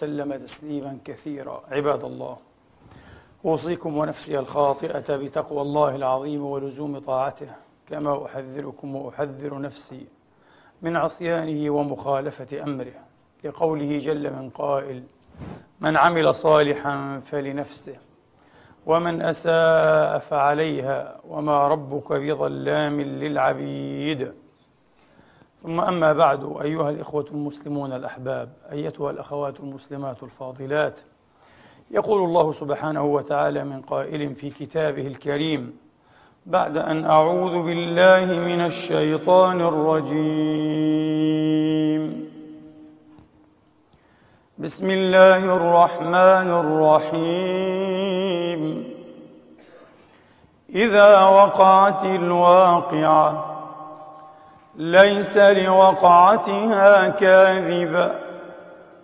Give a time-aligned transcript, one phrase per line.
[0.00, 1.62] وسلم تسليما كثيرا.
[1.70, 2.36] عباد الله
[3.44, 7.48] أوصيكم ونفسي الخاطئة بتقوى الله العظيم ولزوم طاعته
[7.88, 10.06] كما أحذركم وأحذر نفسي
[10.82, 12.92] من عصيانه ومخالفة أمره
[13.44, 15.02] لقوله جل من قائل
[15.80, 17.96] من عمل صالحا فلنفسه
[18.86, 24.32] ومن أساء فعليها وما ربك بظلام للعبيد.
[25.62, 31.00] ثم أما بعد أيها الإخوة المسلمون الأحباب أيتها الأخوات المسلمات الفاضلات
[31.90, 35.76] يقول الله سبحانه وتعالى من قائل في كتابه الكريم
[36.46, 40.60] بعد أن أعوذ بالله من الشيطان الرجيم.
[44.58, 47.80] بسم الله الرحمن الرحيم.
[50.74, 53.49] إذا وقعت الواقعة
[54.74, 58.10] ليس لوقعتها كاذبة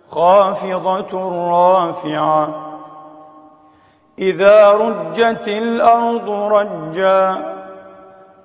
[0.09, 1.11] خافضة
[1.51, 2.67] رافعة.
[4.19, 7.55] إذا رجت الأرض رجا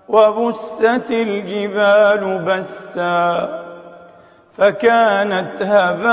[0.09, 3.62] وبست الجبال بسا
[4.59, 6.12] فكانت هباء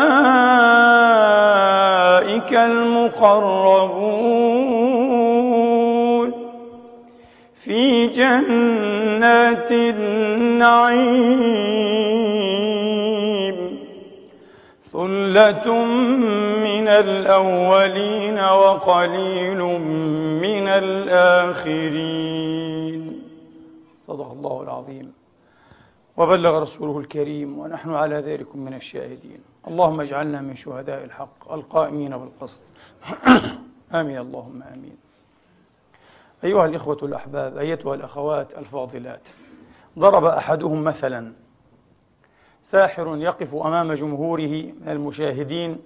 [8.39, 11.11] جنات النعيم.
[14.83, 15.85] ثلة
[16.63, 19.57] من الأولين وقليل
[20.41, 22.11] من الآخرين.
[23.97, 25.13] صدق الله العظيم.
[26.17, 29.39] وبلغ رسوله الكريم ونحن على ذلك من الشاهدين.
[29.67, 32.63] اللهم اجعلنا من شهداء الحق القائمين بالقسط.
[33.99, 34.17] آمين.
[34.17, 35.10] اللهم آمين.
[36.43, 39.29] أيها الإخوة الأحباب أيتها الأخوات الفاضلات
[39.99, 41.33] ضرب أحدهم مثلا
[42.61, 45.81] ساحر يقف أمام جمهوره من المشاهدين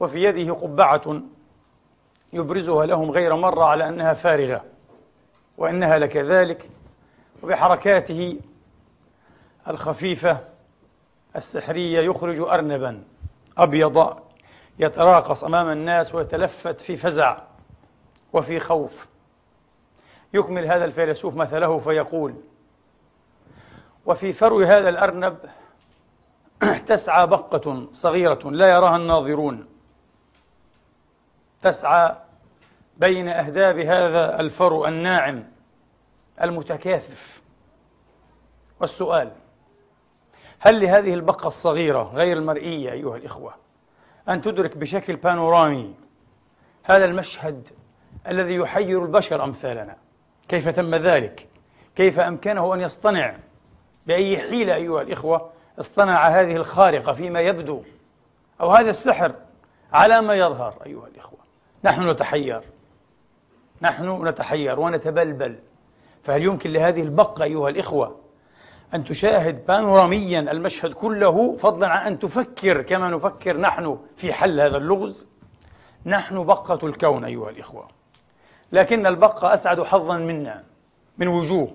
[0.00, 1.22] وفي يده قبعة
[2.32, 4.64] يبرزها لهم غير مرة على أنها فارغة
[5.58, 6.70] وإنها لكذلك
[7.42, 8.40] وبحركاته
[9.68, 10.38] الخفيفة
[11.36, 13.02] السحرية يخرج أرنبا
[13.58, 14.16] أبيض
[14.78, 17.38] يتراقص أمام الناس ويتلفت في فزع
[18.32, 19.11] وفي خوف.
[20.32, 22.34] يكمل هذا الفيلسوف مثله فيقول
[24.06, 25.38] وفي فرو هذا الأرنب
[26.86, 29.66] تسعى بقة صغيرة لا يراها الناظرون.
[31.62, 32.16] تسعى
[32.96, 35.44] بين أهداب هذا الفرو الناعم
[36.42, 37.42] المتكاثف.
[38.80, 39.32] والسؤال
[40.58, 43.54] هل لهذه البقة الصغيرة غير المرئية أيها الإخوة
[44.28, 45.94] أن تدرك بشكل بانورامي
[46.82, 47.68] هذا المشهد
[48.28, 49.96] الذي يحير البشر أمثالنا؟
[50.48, 51.48] كيف تم ذلك؟
[51.96, 53.36] كيف أمكنه أن يصطنع؟
[54.06, 57.82] بأي حيلة أيها الإخوة اصطنع هذه الخارقة فيما يبدو؟
[58.60, 59.34] أو هذا السحر
[59.92, 61.38] على ما يظهر أيها الإخوة؟
[61.84, 62.60] نحن نتحير.
[63.82, 65.58] نحن نتحير ونتبلبل.
[66.22, 68.16] فهل يمكن لهذه البقة أيها الإخوة
[68.94, 74.76] أن تشاهد بانوراميا المشهد كله فضلا عن أن تفكر كما نفكر نحن في حل هذا
[74.76, 75.28] اللغز؟
[76.06, 77.88] نحن بقة الكون أيها الإخوة.
[78.72, 80.64] لكن البقة أسعد حظا منا
[81.18, 81.74] من وجوه.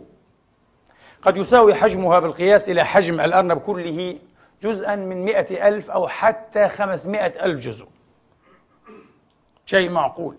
[1.21, 4.17] قد يساوي حجمها بالقياس إلى حجم الأرنب كله
[4.61, 7.87] جزءا من مئة ألف أو حتى خمسمائة ألف جزء.
[9.65, 10.35] شيء معقول.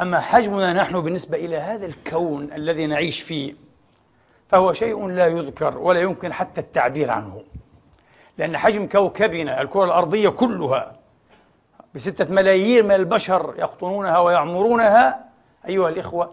[0.00, 3.54] أما حجمنا نحن بالنسبة إلى هذا الكون الذي نعيش فيه
[4.48, 7.42] فهو شيء لا يذكر ولا يمكن حتى التعبير عنه.
[8.38, 10.96] لأن حجم كوكبنا الكرة الأرضية كلها
[11.94, 15.31] بستة ملايين من البشر يقطنونها ويعمرونها
[15.68, 16.30] أيها الإخوة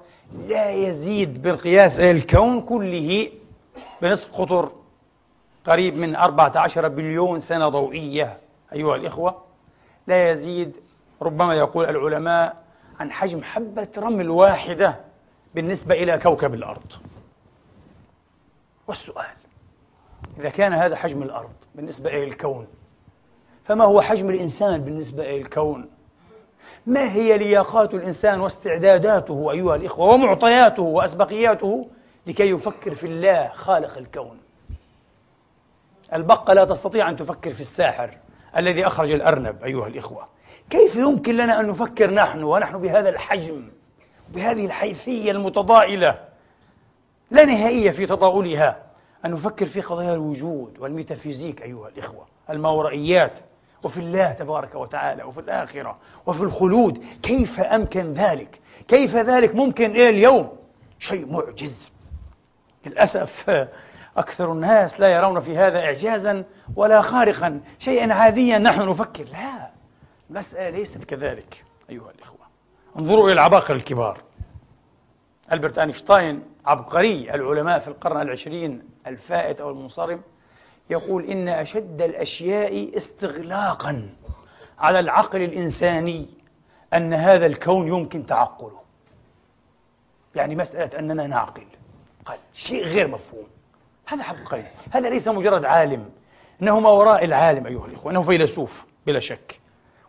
[0.48, 3.32] لا يزيد بالقياس الكون كله
[4.02, 4.72] بنصف قطر
[5.66, 8.38] قريب من 14 بليون سنة ضوئية.
[8.74, 9.42] أيها الإخوة
[10.08, 10.78] لا يزيد
[11.22, 12.64] ربما يقول العلماء
[13.00, 14.96] عن حجم حبة رمل واحدة
[15.56, 16.94] بالنسبة إلى كوكب الأرض.
[18.88, 19.26] والسؤال
[20.40, 22.68] إذا كان هذا حجم الأرض بالنسبة إلى الكون
[23.64, 25.90] فما هو حجم الإنسان بالنسبة إلى الكون؟
[26.86, 31.88] ما هي لياقات الإنسان واستعداداته أيها الإخوة ومعطياته وأسبقياته
[32.28, 34.38] لكي يفكر في الله خالق الكون؟
[36.14, 38.16] البقة لا تستطيع أن تفكر في الساحر
[38.58, 40.28] الذي أخرج الأرنب أيها الإخوة.
[40.70, 43.70] كيف يمكن لنا أن نفكر نحن ونحن بهذا الحجم
[44.34, 46.20] بهذه الحيثية المتضائلة
[47.32, 48.78] لا نهائية في تضاؤلها؟
[49.26, 53.40] أن نفكر في قضايا الوجود والميتافيزيك أيها الإخوة الماورائيات
[53.84, 57.06] وفي الله تبارك وتعالى وفي الآخرة وفي الخلود.
[57.24, 60.58] كيف أمكن ذلك؟ كيف ذلك ممكن إيه اليوم؟
[61.00, 61.92] شيء معجز.
[62.86, 63.68] للأسف
[64.18, 66.44] أكثر الناس لا يرون في هذا إعجازا
[66.76, 69.24] ولا خارقا شيئا عاديا نحن نفكر.
[69.24, 69.70] لا
[70.30, 72.40] المسألة ليست كذلك أيها الإخوة.
[72.98, 74.22] انظروا إلى العباقرة الكبار.
[75.54, 80.22] ألبرت أينشتاين عبقري العلماء في القرن العشرين الفائت أو المنصرم
[80.90, 84.10] يقول إن أشد الأشياء استغلاقا
[84.80, 86.26] على العقل الإنساني
[86.94, 88.80] أن هذا الكون يمكن تعقله.
[90.36, 91.66] يعني مسألة أننا نعقل.
[92.26, 93.48] قال شيء غير مفهوم.
[94.08, 96.10] هذا عبقري هذا ليس مجرد عالم.
[96.62, 98.12] إنه ما وراء العالم أيها الإخوة.
[98.12, 99.60] إنه فيلسوف بلا شك.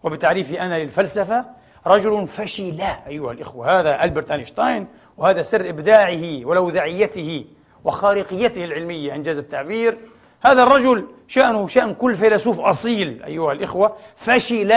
[0.03, 1.45] وبتعريفي أنا للفلسفة
[1.87, 3.81] رجل فشل أيها الإخوة.
[3.81, 4.87] هذا ألبرت أينشتاين
[5.17, 7.45] وهذا سر إبداعه ولوذعيته
[7.85, 9.99] وخارقيته العلمية إنجاز التعبير.
[10.41, 14.73] هذا الرجل شأنه شأن كل فيلسوف أصيل أيها الإخوة فشل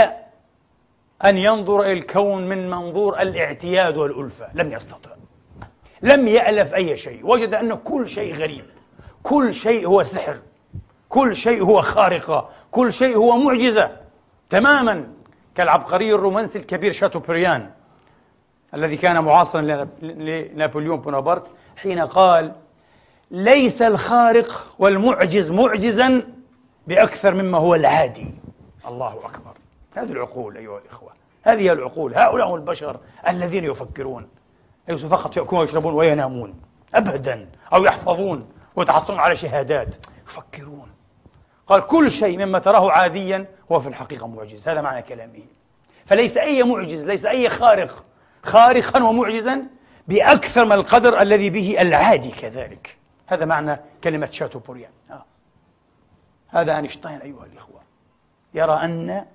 [1.25, 5.09] أن ينظر إلى الكون من منظور الاعتياد والألفة لم يستطع.
[6.01, 8.65] لم يألف أي شيء وجد أن كل شيء غريب
[9.23, 10.37] كل شيء هو سحر
[11.09, 13.91] كل شيء هو خارقة كل شيء هو معجزة.
[14.49, 15.07] تماما
[15.55, 17.69] كالعبقري الرومانسي الكبير شاتوبريان
[18.73, 19.61] الذي كان معاصرا
[20.01, 22.55] لنابليون بونابرت حين قال
[23.33, 26.21] ليس الخارق والمعجز معجزا
[26.87, 28.27] بأكثر مما هو العادي.
[28.87, 29.53] الله أكبر.
[29.95, 31.13] هذه العقول أيها الإخوة.
[31.43, 32.15] هذه العقول.
[32.15, 34.27] هؤلاء هم البشر الذين يفكرون.
[34.87, 36.55] ليسوا فقط يأكلون ويشربون وينامون.
[36.95, 37.49] أبدا.
[37.73, 39.95] أو يحفظون ويتحصلون على شهادات.
[40.27, 40.89] يفكرون.
[41.67, 44.67] قال كل شيء مما تراه عاديا هو في الحقيقة معجز.
[44.67, 45.43] هذا معنى كلامه.
[46.05, 48.03] فليس أي معجز ليس أي خارق.
[48.43, 49.63] خارقا ومعجزا
[50.07, 53.02] بأكثر من القدر الذي به العادي كذلك.
[53.33, 54.91] هذا معنى كلمة شاتوبوريان.
[55.11, 55.25] آه.
[56.47, 57.81] هذا أينشتاين أيها الإخوة.
[58.53, 59.25] يرى أن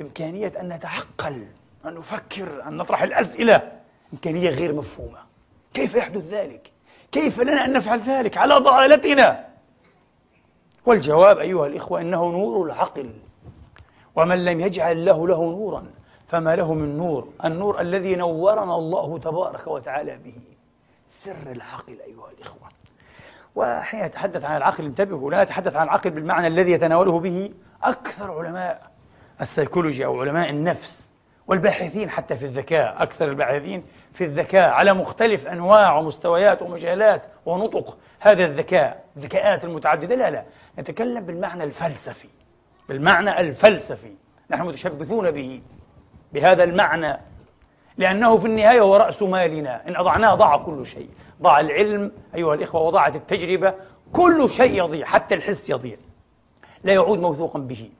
[0.00, 1.46] إمكانية أن نتعقل
[1.86, 3.72] أن نفكر أن نطرح الأسئلة
[4.12, 5.18] إمكانية غير مفهومة.
[5.74, 6.72] كيف يحدث ذلك؟
[7.12, 9.46] كيف لنا أن نفعل ذلك على ضالتنا؟
[10.86, 13.14] والجواب أيها الإخوة إنه نور العقل.
[14.16, 15.86] ومن لم يجعل له له نورا.
[16.26, 20.40] فما له من نور؟ النور الذي نورنا الله تبارك وتعالى به.
[21.08, 22.68] سر العقل أيها الإخوة.
[23.56, 27.50] وحين يتحدث عن العقل انتبهوا لا يتحدث عن العقل بالمعنى الذي يتناوله به
[27.82, 28.90] أكثر علماء
[29.40, 31.12] السيكولوجي أو علماء النفس
[31.46, 33.02] والباحثين حتى في الذكاء.
[33.02, 40.14] أكثر الباحثين في الذكاء على مختلف أنواع ومستويات ومجالات ونطق هذا الذكاء الذكاءات المتعددة.
[40.14, 40.44] لا لا
[40.78, 42.28] نتكلم بالمعنى الفلسفي
[42.88, 44.14] بالمعنى الفلسفي.
[44.50, 45.62] نحن متشبثون به
[46.32, 47.20] بهذا المعنى
[47.98, 49.88] لأنه في النهاية هو رأس مالنا.
[49.88, 51.08] إن أضعناه ضاع كل شيء.
[51.42, 53.74] ضاع العلم أيها الإخوة وضاعت التجربة
[54.12, 55.96] كل شيء يضيع حتى الحس يضيع.
[56.84, 57.90] لا يعود موثوقا به.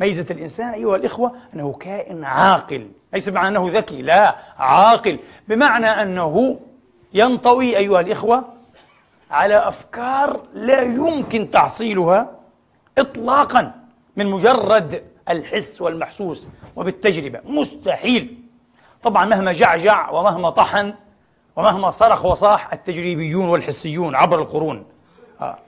[0.00, 2.88] ميزة الإنسان أيها الإخوة أنه كائن عاقل.
[3.12, 5.18] ليس بمعنى أنه ذكي لا عاقل.
[5.48, 6.60] بمعنى أنه
[7.14, 8.44] ينطوي أيها الإخوة
[9.30, 12.30] على أفكار لا يمكن تحصيلها
[12.98, 13.74] إطلاقا
[14.16, 17.40] من مجرد الحس والمحسوس وبالتجربة.
[17.44, 18.38] مستحيل.
[19.02, 20.94] طبعا مهما جعجع ومهما طحن
[21.56, 24.86] ومهما صرخ وصاح التجريبيون والحسيون عبر القرون.
[25.40, 25.58] آه.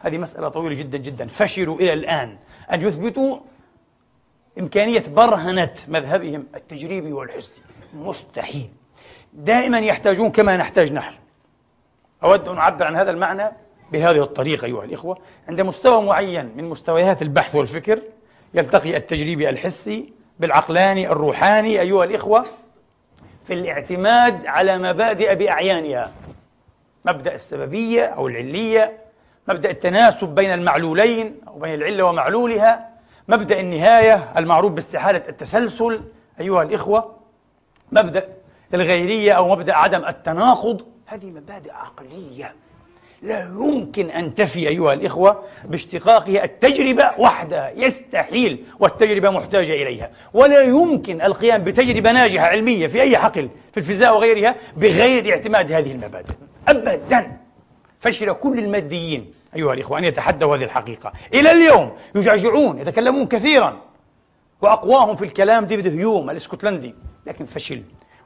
[0.00, 1.26] هذه مسألة طويلة جدا جدا.
[1.26, 2.36] فشلوا إلى الآن
[2.72, 3.38] أن يثبتوا
[4.58, 7.62] إمكانية برهنة مذهبهم التجريبي والحسي.
[7.94, 8.70] مستحيل.
[9.32, 11.14] دائما يحتاجون كما نحتاج نحن.
[12.24, 13.52] أود أن أعبر عن هذا المعنى
[13.92, 15.18] بهذه الطريقة أيها الإخوة.
[15.48, 18.02] عند مستوى معين من مستويات البحث والفكر
[18.54, 22.46] يلتقي التجريبي الحسي بالعقلاني الروحاني أيها الإخوة
[23.46, 26.12] في الاعتماد على مبادئ بأعيانها.
[27.04, 28.98] مبدأ السببية أو العلية
[29.48, 32.88] مبدأ التناسب بين المعلولين أو بين العلة ومعلولها
[33.28, 36.00] مبدأ النهاية المعروف باستحالة التسلسل
[36.40, 37.16] أيها الإخوة
[37.92, 38.28] مبدأ
[38.74, 40.82] الغيرية أو مبدأ عدم التناقض.
[41.06, 42.54] هذه مبادئ عقلية.
[43.22, 50.10] لا يمكن أن تفي أيها الإخوة باشتقاقها التجربة وحدها يستحيل والتجربة محتاجة إليها.
[50.34, 55.92] ولا يمكن القيام بتجربة ناجحة علمية في أي حقل في الفيزياء وغيرها بغير اعتماد هذه
[55.92, 56.32] المبادئ.
[56.68, 57.36] أبدا.
[58.00, 61.12] فشل كل الماديين أيها الإخوة أن يتحدوا هذه الحقيقة.
[61.34, 63.80] إلى اليوم يجعجعون يتكلمون كثيرا
[64.62, 66.94] وأقواهم في الكلام ديفيد هيوم الإسكتلندي.
[67.26, 67.82] لكن فشل.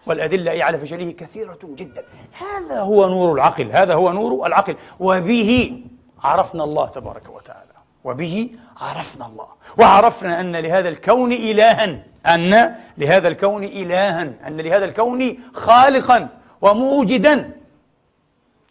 [0.07, 2.05] والأدلة على فشله كثيرة جدا.
[2.39, 4.77] هذا هو نور العقل هذا هو نور العقل.
[5.01, 5.83] وبه
[6.23, 7.71] عرفنا الله تبارك وتعالى.
[8.05, 9.47] وبه عرفنا الله.
[9.79, 12.03] وعرفنا أن لهذا الكون إلها.
[12.27, 14.23] أن لهذا الكون إلها.
[14.23, 16.29] أن لهذا الكون خالقا
[16.61, 17.51] وموجدا.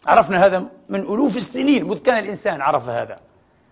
[0.06, 1.84] عرفنا هذا من ألوف السنين.
[1.84, 3.16] مذ كان الإنسان عرف هذا؟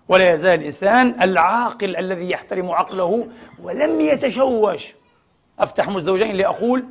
[0.08, 3.26] ولا يزال الإنسان العاقل الذي يحترم عقله
[3.62, 4.94] ولم يتشوش.
[5.58, 6.84] أفتح مزدوجين لأقول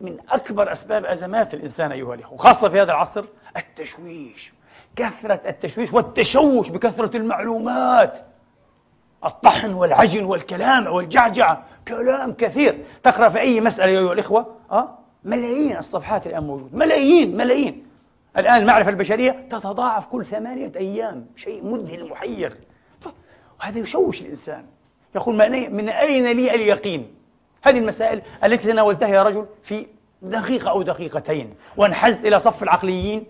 [0.00, 3.24] من أكبر أسباب أزمات الإنسان أيها الإخوة خاصة في هذا العصر
[3.56, 4.52] التشويش
[4.96, 8.18] كثرة التشويش والتشوش بكثرة المعلومات
[9.24, 12.84] الطحن والعجن والكلام والجعجعة كلام كثير.
[13.02, 17.86] تقرأ في أي مسألة أيها الإخوة؟ أه؟ ملايين الصفحات الآن موجود ملايين ملايين.
[18.38, 22.56] الآن المعرفة البشرية تتضاعف كل ثمانية أيام شيء مذهل محير.
[23.60, 24.66] وهذا يشوش الإنسان.
[25.14, 25.34] يقول
[25.70, 27.14] من أين لي اليقين؟
[27.62, 29.86] هذه المسائل التي تناولتها يا رجل في
[30.22, 33.24] دقيقة أو دقيقتين وانحزت إلى صف العقليين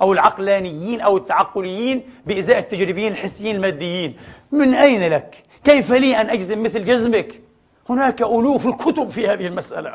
[0.00, 4.16] أو العقلانيين أو التعقليين بإزاء التجريبيين الحسيين الماديين
[4.52, 7.40] من أين لك؟ كيف لي أن أجزم مثل جزمك؟
[7.88, 9.94] هناك ألوف الكتب في هذه المسألة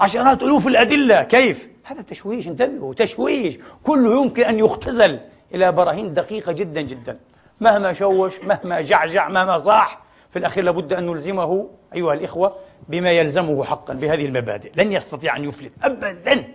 [0.00, 5.20] عشرات ألوف الأدلة كيف؟ هذا تشويش انتبهوا تشويش كله يمكن أن يختزل
[5.54, 7.18] إلى براهين دقيقة جدا جدا
[7.60, 10.00] مهما شوش مهما جعجع مهما صاح
[10.32, 12.56] في الأخير لابد أن نلزمه أيها الإخوة
[12.88, 14.72] بما يلزمه حقا بهذه المبادئ.
[14.76, 15.72] لن يستطيع أن يفلت.
[15.82, 16.48] أبدا.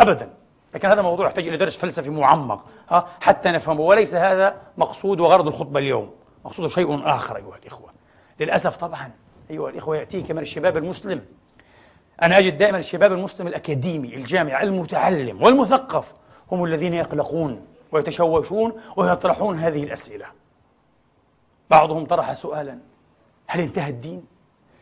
[0.00, 0.30] أبدا.
[0.74, 3.80] لكن هذا موضوع يحتاج إلى درس فلسفي معمق ها حتى نفهمه.
[3.80, 6.10] وليس هذا مقصود وغرض الخطبة اليوم.
[6.44, 7.90] مقصود شيء آخر أيها الإخوة.
[8.40, 9.10] للأسف طبعا
[9.50, 11.22] أيها الإخوة يأتيك من الشباب المسلم.
[12.22, 16.12] أنا أجد دائما الشباب المسلم الأكاديمي الجامعي المتعلم والمثقف
[16.52, 20.39] هم الذين يقلقون ويتشوشون ويطرحون هذه الأسئلة.
[21.70, 22.78] بعضهم طرح سؤالا.
[23.46, 24.24] هل انتهى الدين؟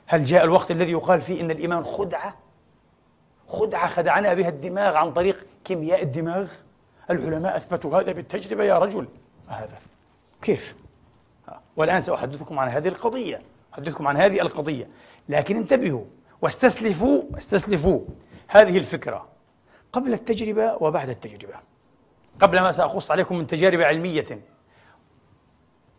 [0.06, 2.36] هل جاء الوقت الذي يقال فيه إن الإيمان خدعة؟
[3.48, 6.48] خدعة خدعنا بها الدماغ عن طريق كيمياء الدماغ؟
[7.10, 9.08] العلماء أثبتوا هذا بالتجربة يا رجل.
[9.48, 9.78] هذا؟
[10.42, 10.76] كيف؟
[11.76, 13.42] والآن سأحدثكم عن هذه القضية.
[13.74, 14.88] أحدثكم عن هذه القضية.
[15.28, 16.04] لكن انتبهوا
[16.42, 18.00] واستسلفوا استسلفوا
[18.48, 19.28] هذه الفكرة
[19.92, 21.54] قبل التجربة وبعد التجربة.
[22.40, 24.40] قبل ما سأقص عليكم من تجارب علمية.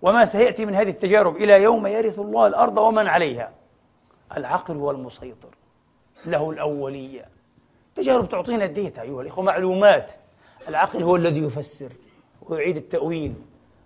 [0.01, 3.51] وما سيأتي من هذه التجارب إلى يوم يرث الله الأرض ومن عليها.
[4.37, 5.49] العقل هو المسيطر
[6.25, 7.25] له الأولية.
[7.95, 10.11] تجارب تعطينا الديتا أيها الإخوة معلومات.
[10.69, 11.89] العقل هو الذي يفسر
[12.41, 13.33] ويعيد التأويل.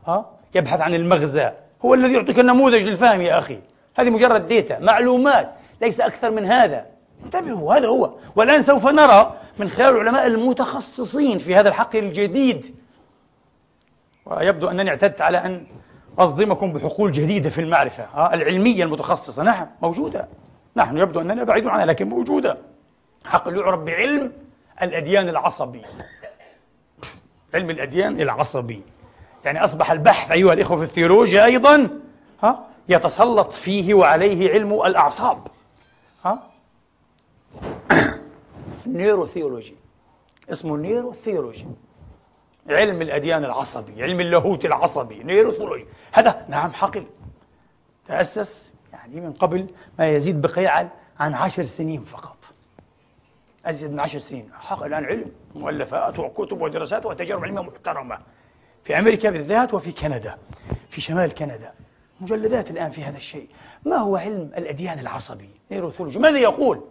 [0.08, 1.52] ها؟ يبحث عن المغزى.
[1.86, 3.60] هو الذي يعطيك النموذج للفهم يا أخي.
[3.96, 5.54] هذه مجرد ديتا معلومات.
[5.82, 6.86] ليس أكثر من هذا.
[7.26, 8.14] انتبهوا هذا هو.
[8.36, 12.76] والآن سوف نرى من خلال العلماء المتخصصين في هذا الحقل الجديد.
[14.26, 15.66] ويبدو أنني اعتدت على أن
[16.20, 19.44] أصدمكم بحقول جديدة في المعرفة العلمية المتخصصة.
[19.44, 20.28] نعم موجودة.
[20.76, 22.58] نحن يبدو أننا بعيدون عنها لكن موجودة.
[23.26, 24.32] حقل يعرف بعلم
[24.82, 25.82] الأديان العصبي.
[27.54, 28.82] علم الأديان العصبي.
[29.46, 31.90] يعني أصبح البحث أيها الإخوة في الثيولوجيا أيضا
[32.44, 35.48] ها؟ يتسلط فيه وعليه علم الأعصاب
[36.26, 36.40] ها؟
[38.86, 39.76] neurotheology.
[40.52, 41.66] اسمه neurotheology.
[42.70, 47.06] علم الأديان العصبي علم اللاهوت العصبي neurotheology هذا نعم حقل.
[48.08, 49.68] تأسس يعني من قبل
[50.00, 50.90] ما يزيد بقيعا
[51.20, 52.38] عن عشر سنين فقط.
[53.66, 54.50] أزيد من عشر سنين.
[54.54, 58.18] حق الآن علم مؤلفات وكتب ودراسات وتجارب علمية محترمة.
[58.84, 60.38] في أمريكا بالذات وفي كندا.
[60.90, 61.74] في شمال كندا.
[62.22, 63.48] مجلدات الآن في هذا الشيء.
[63.86, 66.82] ما هو علم الأديان العصبي؟ نيروثولوجي ماذا يقول؟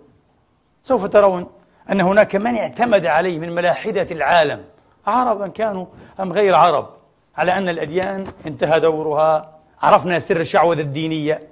[0.82, 1.50] سوف ترون
[1.90, 4.64] أن هناك من اعتمد عليه من ملاحدة العالم.
[5.06, 5.86] عربا كانوا
[6.20, 6.88] أم غير عرب؟
[7.36, 9.58] على أن الأديان انتهى دورها.
[9.82, 11.42] عرفنا سر الشعوذة الدينية.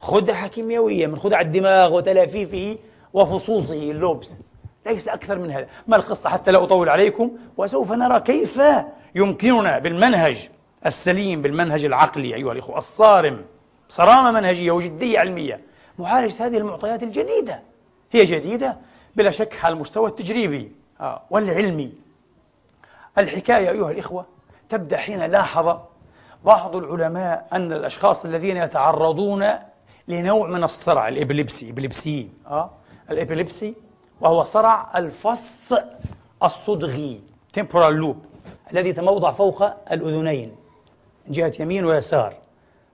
[0.00, 2.78] خدعة كيميائية من خدع الدماغ وتلافيفه
[3.12, 4.40] وفصوصه اللوبس.
[4.86, 5.66] ليس أكثر من هذا.
[5.86, 8.60] ما القصة حتى لا أطول عليكم؟ وسوف نرى كيف
[9.14, 10.48] يمكننا بالمنهج
[10.86, 13.44] السليم بالمنهج العقلي أيها الإخوة الصارم.
[13.88, 15.60] صرامة منهجية وجدية علمية.
[15.98, 17.62] معالجة هذه المعطيات الجديدة.
[18.12, 18.76] هي جديدة
[19.16, 22.03] بلا شك على المستوى التجريبي آه، والعلمي.
[23.18, 24.26] الحكاية أيها الإخوة
[24.68, 25.78] تبدأ حين لاحظ
[26.44, 29.44] بعض العلماء أن الأشخاص الذين يتعرضون
[30.08, 32.70] لنوع من الصرع ال epilepsy epilepsy آه
[33.10, 33.74] ال epilepsy
[34.20, 35.72] وهو صرع الفص
[36.42, 37.20] الصدغي
[37.58, 38.16] temporal lobe
[38.72, 40.56] الذي يتموضع فوق الأذنين
[41.28, 42.34] جهة يمين ويسار.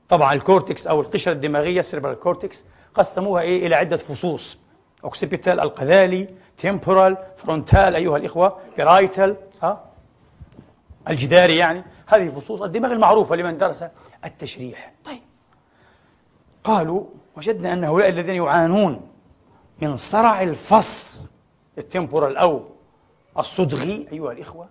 [0.09, 4.59] طبعا ال cortex أو القشرة الدماغية cerebral cortex قسموها إيه؟ إلى عدة فصوص.
[5.05, 9.85] occipital القذالي temporal frontal أيها الإخوة parietal ها
[11.09, 13.85] الجداري يعني هذه فصوص الدماغ المعروفة لمن درس
[14.25, 14.93] التشريح.
[15.05, 15.21] طيب.
[16.65, 17.05] قالوا
[17.37, 19.01] وجدنا أن هؤلاء الذين يعانون
[19.83, 21.27] من صرع الفص
[21.79, 22.63] التمبورال أو
[23.39, 24.69] الصدغي أيها الإخوة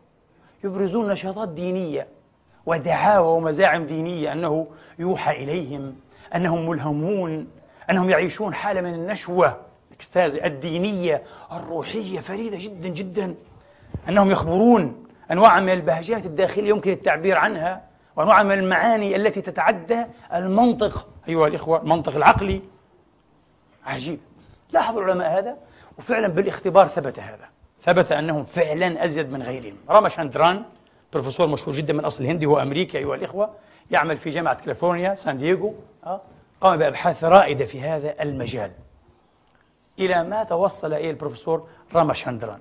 [0.64, 2.08] يبرزون نشاطات دينية
[2.66, 4.68] ودعاوى ومزاعم دينية أنه
[5.00, 5.96] يوحى إليهم
[6.36, 7.48] أنهم ملهمون
[7.90, 9.62] أنهم يعيشون حالة من النشوة
[10.18, 13.36] الدينية الروحية فريدة جدا جدا
[14.10, 17.82] أنهم يخبرون أنواع من البهجات الداخلية يمكن التعبير عنها
[18.16, 22.62] وأنواع من المعاني التي تتعدى المنطق أيها الإخوة المنطق العقلي.
[23.86, 24.20] عجيب.
[24.72, 25.58] لاحظوا العلماء هذا
[25.98, 27.50] وفعلا بالاختبار ثبت هذا.
[27.82, 29.76] ثبت أنهم فعلا أزيد من غيرهم.
[29.90, 30.64] راماشاندران
[31.14, 33.50] بروفيسور مشهور جدا من أصل هندي هو أمريكي أيها الإخوة
[33.92, 35.76] يعمل في جامعة كاليفورنيا سان دييغو.
[36.04, 36.22] آه،
[36.62, 38.72] قام بأبحاث رائدة في هذا المجال.
[40.00, 42.60] إلى ما توصل إليه البروفيسور راماشاندران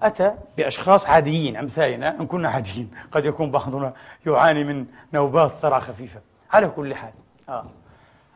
[0.00, 2.90] أتى بأشخاص عاديين أمثالنا إن كنا عاديين.
[3.12, 3.92] قد يكون بعضنا
[4.26, 6.20] يعاني من نوبات صرع خفيفة.
[6.52, 7.12] على كل حال.
[7.48, 7.64] آه.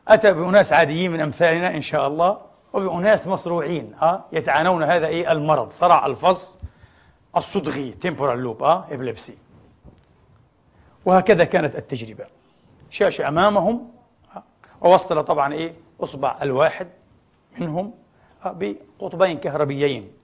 [0.09, 2.39] أتى بأناس عاديين من أمثالنا إن شاء الله
[2.73, 3.95] وبأناس مصروعين.
[4.03, 4.25] آه.
[4.33, 6.59] يتعانون هذا إيه؟ المرض صرع الفص
[7.37, 8.85] الصدغي temporal lobe آه.
[8.91, 9.39] epilepsy
[11.05, 12.25] وهكذا كانت التجربة.
[12.91, 13.91] شاشة أمامهم.
[14.37, 14.43] آه.
[14.81, 16.89] ووصل طبعا إيه؟ أصبع الواحد
[17.59, 17.95] منهم
[18.45, 20.18] آه بقطبين كهربيين.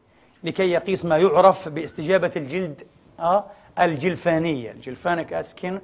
[0.44, 2.82] لكي يقيس ما يعرف باستجابة الجلد
[3.20, 3.44] آه
[3.80, 4.70] الجلفانية.
[4.70, 5.80] الجلفانك أسكن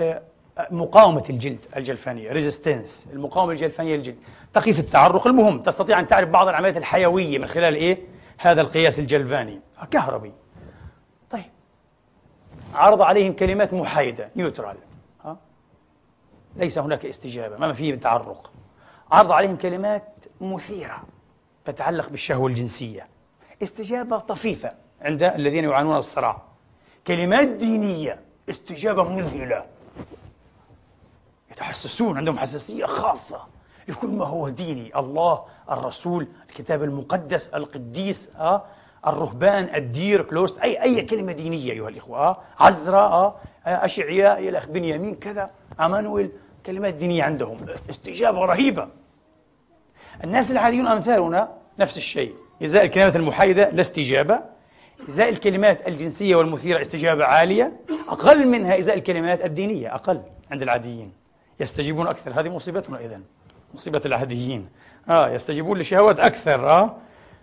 [0.00, 0.22] آه
[0.70, 4.16] مقاومة الجلد الجلفانية ريزيستنس المقاومة الجلفانية للجلد.
[4.52, 7.98] تقيس التعرق المهم تستطيع أن تعرف بعض العمليات الحيوية من خلال إيه؟
[8.38, 9.60] هذا القياس الجلفاني.
[9.90, 10.32] كهربي.
[11.30, 11.44] طيب.
[12.74, 14.76] عرض عليهم كلمات محايدة نيوترال
[15.24, 15.36] ها؟
[16.56, 18.52] ليس هناك استجابة ما فيه تعرق.
[19.10, 20.04] عرض عليهم كلمات
[20.40, 21.02] مثيرة
[21.64, 23.06] تتعلق بالشهوة الجنسية.
[23.64, 26.42] استجابة طفيفة عند الذين يعانون الصراع.
[27.06, 29.64] كلمات دينية استجابة مذهلة.
[31.50, 33.40] يتحسسون عندهم حساسية خاصة.
[33.88, 38.64] لكل ما هو ديني؟ الله الرسول الكتاب المقدس القديس آه
[39.06, 43.34] الرهبان الدير كلوست أي أي كلمة دينية أيها الإخوة آه عزراء آه
[43.66, 45.50] أشعياء الأخ بنيامين كذا
[45.80, 46.32] أمانويل
[46.66, 47.66] كلمات دينية عندهم.
[47.90, 48.88] استجابة رهيبة.
[50.24, 52.34] الناس العاديون أمثالنا نفس الشيء.
[52.62, 54.40] إزاء الكلمات المحايدة لا استجابة.
[55.08, 57.72] إزاء الكلمات الجنسية والمثيرة استجابة عالية.
[58.08, 61.12] أقل منها إزاء الكلمات الدينية أقل عند العاديين.
[61.60, 62.40] يستجيبون أكثر.
[62.40, 63.22] هذه مصيبتنا إذن.
[63.74, 64.68] مصيبة العاديين.
[65.08, 66.96] آه يستجيبون لشهوات أكثر آه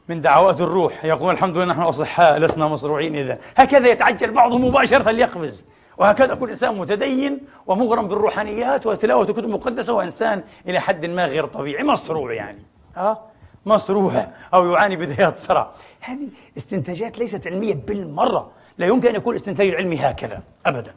[0.09, 1.05] من دعوات الروح.
[1.05, 5.65] يقول الحمد لله نحن أصحاء لسنا مصروعين إذا هكذا يتعجل بعضهم مباشرة ليقفز.
[5.97, 11.83] وهكذا كل إنسان متدين ومغرم بالروحانيات وتلاوة كتب مقدسة وإنسان إلى حد ما غير طبيعي
[11.83, 12.63] مصروع يعني.
[12.97, 13.30] آه
[13.65, 18.51] مصروع أو يعاني بدايات صرع هذه استنتاجات ليست علمية بالمرة.
[18.77, 20.93] لا يمكن أن يكون الاستنتاج العلمي هكذا أبدا.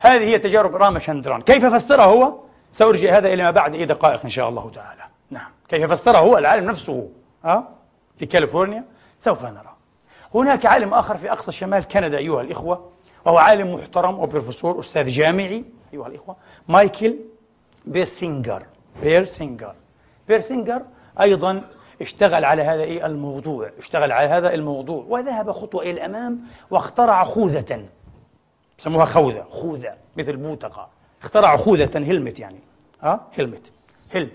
[0.00, 1.42] هذه هي تجارب راماشاندران.
[1.42, 2.34] كيف فسرها هو؟
[2.72, 5.02] سأرجع هذا إلى ما بعد إيه دقائق إن شاء الله تعالى.
[5.30, 5.50] نعم.
[5.68, 7.08] كيف فسره هو؟ العالم نفسه.
[7.44, 7.68] أه؟
[8.16, 8.84] في كاليفورنيا.
[9.20, 9.72] سوف نرى.
[10.34, 12.90] هناك عالم آخر في أقصى شمال كندا أيها الإخوة.
[13.24, 15.64] وهو عالم محترم وبروفيسور أستاذ جامعي.
[15.94, 16.36] أيها الإخوة.
[16.68, 17.16] مايكل
[17.86, 18.62] بيرسينجر.
[19.02, 19.74] بيرسينجر.
[20.28, 20.82] بيرسينجر
[21.20, 21.62] أيضا
[22.00, 23.70] اشتغل على هذا إيه؟ الموضوع.
[23.78, 25.04] اشتغل على هذا الموضوع.
[25.08, 27.84] وذهب خطوة إلى الأمام واخترع خوذة.
[28.78, 29.44] سموها خوذة.
[29.50, 30.88] خوذة مثل بوتقة.
[31.22, 32.60] اخترع خوذة هلمت يعني.
[33.02, 33.72] ها؟ هلمت.
[34.14, 34.28] هل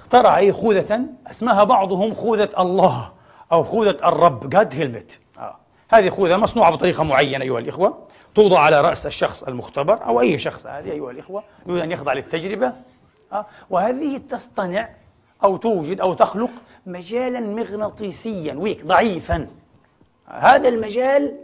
[0.00, 3.12] اخترع أي خوذة؟ اسمها بعضهم خوذة الله
[3.52, 4.50] أو خوذة الرب.
[4.50, 5.18] جاد هلمت.
[5.38, 5.56] آه.
[5.90, 7.98] هذه خوذة مصنوعة بطريقة معينة أيها الإخوة.
[8.34, 11.42] توضع على رأس الشخص المختبر أو أي شخص هذه أيها الإخوة.
[11.66, 12.72] يريد أن يخضع للتجربة.
[13.32, 13.46] آه.
[13.70, 14.88] وهذه تصطنع
[15.44, 16.50] أو توجد أو تخلق
[16.86, 19.46] مجالا مغناطيسيا ويك ضعيفا
[20.26, 21.36] هذا المجال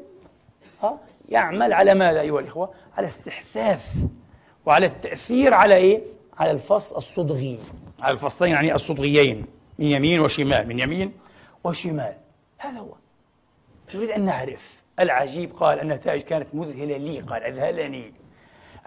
[0.83, 0.99] آه.
[1.29, 3.95] يعمل على ماذا أيها الإخوة؟ على استحثاث
[4.67, 6.03] وعلى التأثير على إيه؟
[6.39, 7.59] على الفص الصدغي
[8.03, 9.47] على الفصين يعني الصدغيين
[9.79, 11.13] من يمين وشمال من يمين
[11.65, 12.15] وشمال
[12.59, 12.95] هذا هو
[13.95, 18.13] نريد أن نعرف العجيب قال النتائج كانت مذهلة لي قال أذهلني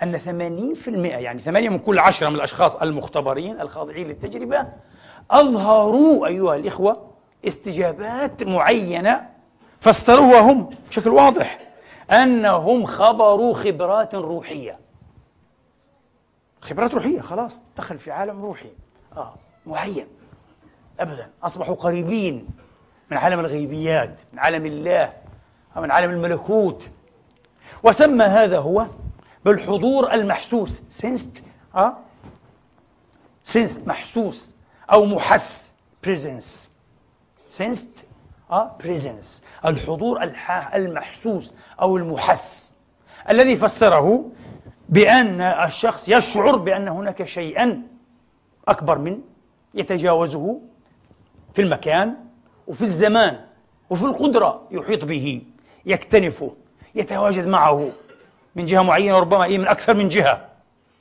[0.04, 4.68] أن 80% يعني 8 من كل عشرة من الأشخاص المختبرين الخاضعين للتجربة
[5.32, 7.10] أظهروا أيها الإخوة
[7.48, 9.30] استجابات معينة
[9.80, 11.60] فسروها هم بشكل واضح
[12.12, 14.80] أنهم خبروا خبرات روحية.
[16.62, 18.72] خبرات روحية خلاص دخل في عالم روحي.
[19.18, 19.34] آه
[19.66, 20.08] معين.
[21.00, 21.30] أبدا.
[21.44, 22.48] أصبحوا قريبين
[23.12, 25.14] من عالم الغيبيات من عالم الله
[25.76, 26.90] من عالم الملكوت.
[27.84, 28.88] وسمى هذا هو
[29.46, 30.84] بالحضور المحسوس.
[30.90, 31.44] سينست
[31.76, 31.98] آه
[33.44, 34.56] sensed محسوس.
[34.92, 35.74] أو محس.
[36.04, 36.70] presence
[37.50, 37.88] sensed
[38.52, 40.24] آه presence الحضور
[40.74, 42.74] المحسوس أو المحس.
[43.30, 44.26] الذي فسره
[44.90, 47.82] بأن الشخص يشعر بأن هناك شيئا
[48.68, 49.22] أكبر من
[49.74, 50.60] يتجاوزه
[51.54, 52.16] في المكان
[52.68, 53.40] وفي الزمان
[53.90, 55.42] وفي القدرة يحيط به
[55.86, 56.56] يكتنفه
[56.96, 57.92] يتواجد معه
[58.56, 60.46] من جهة معينة وربما إيه من أكثر من جهة.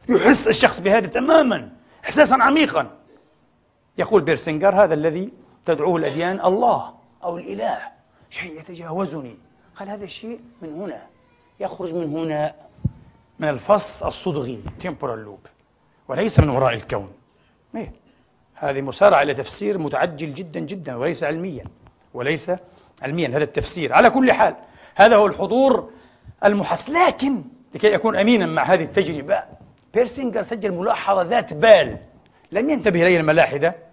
[0.08, 1.68] يحس الشخص بهذا تماما
[2.04, 2.90] إحساسا عميقا.
[3.98, 5.32] يقول بيرسنجر هذا الذي
[5.66, 7.78] تدعوه الأديان الله أو الإله.
[8.30, 9.36] شيء يتجاوزني.
[9.76, 11.02] قال هذا الشيء من هنا.
[11.60, 12.54] يخرج من هنا
[13.38, 15.48] من الفص الصدغي temporal loop.
[16.08, 17.12] وليس من وراء الكون.
[17.74, 17.92] إيه؟
[18.54, 21.64] هذه مسارعة إلى تفسير متعجل جدا جدا وليس علميا.
[22.14, 22.52] وليس
[23.02, 23.92] علميا هذا التفسير.
[23.92, 24.56] على كل حال
[24.94, 25.90] هذا هو الحضور
[26.44, 29.44] المحس لكن لكي أكون أمينا مع هذه التجربة
[29.94, 31.98] بيرسينجر سجل ملاحظة ذات بال.
[32.52, 33.87] لم ينتبه إليها الملاحدة.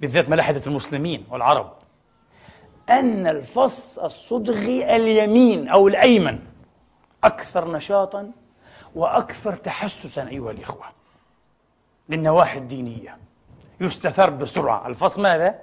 [0.00, 1.72] بالذات ملاحدة المسلمين والعرب
[2.90, 6.38] أن الفص الصدغي اليمين أو الأيمن
[7.24, 8.30] أكثر نشاطا
[8.94, 10.84] وأكثر تحسسا أيها الإخوة
[12.08, 13.18] للنواحي الدينية.
[13.80, 14.86] يستثر بسرعة.
[14.86, 15.58] الفص ماذا؟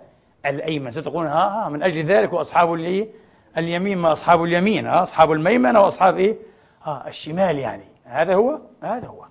[0.46, 0.92] الأيمن.
[0.92, 3.10] ستقول ها ها من أجل ذلك وأصحاب الإيه؟
[3.58, 6.38] اليمين ما أصحاب اليمين ها أصحاب الميمنة وأصحاب إيه؟
[6.84, 7.86] ها الشمال يعني.
[8.04, 9.26] هذا هو هذا هو.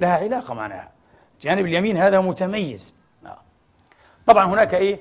[0.00, 0.92] لها علاقة معناها
[1.40, 2.94] جانب اليمين هذا متميز.
[4.26, 5.00] طبعا هناك إيه؟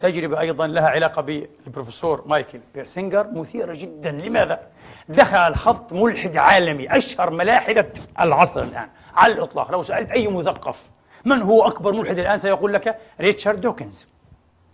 [0.00, 4.10] تجربة أيضا لها علاقة بالبروفيسور مايكل بيرسينجر مثيرة جدا.
[4.10, 4.60] لماذا؟
[5.08, 7.88] دخل الخط ملحد عالمي أشهر ملاحدة
[8.20, 9.72] العصر الآن على الإطلاق.
[9.72, 10.90] لو سألت أي مثقف
[11.24, 14.08] من هو أكبر ملحد الآن؟ سيقول لك ريتشارد دوكنز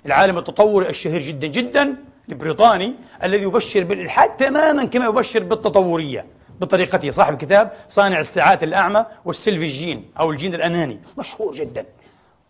[0.06, 1.96] العالم التطوري الشهير جدا جدا
[2.28, 2.94] البريطاني
[3.24, 6.26] الذي يبشر بالإلحاد تماما كما يبشر بالتطورية.
[6.60, 11.84] بطريقته صاحب كتاب صانع الساعات الأعمى وال selfish gene أو الجين الأناني مشهور جدا.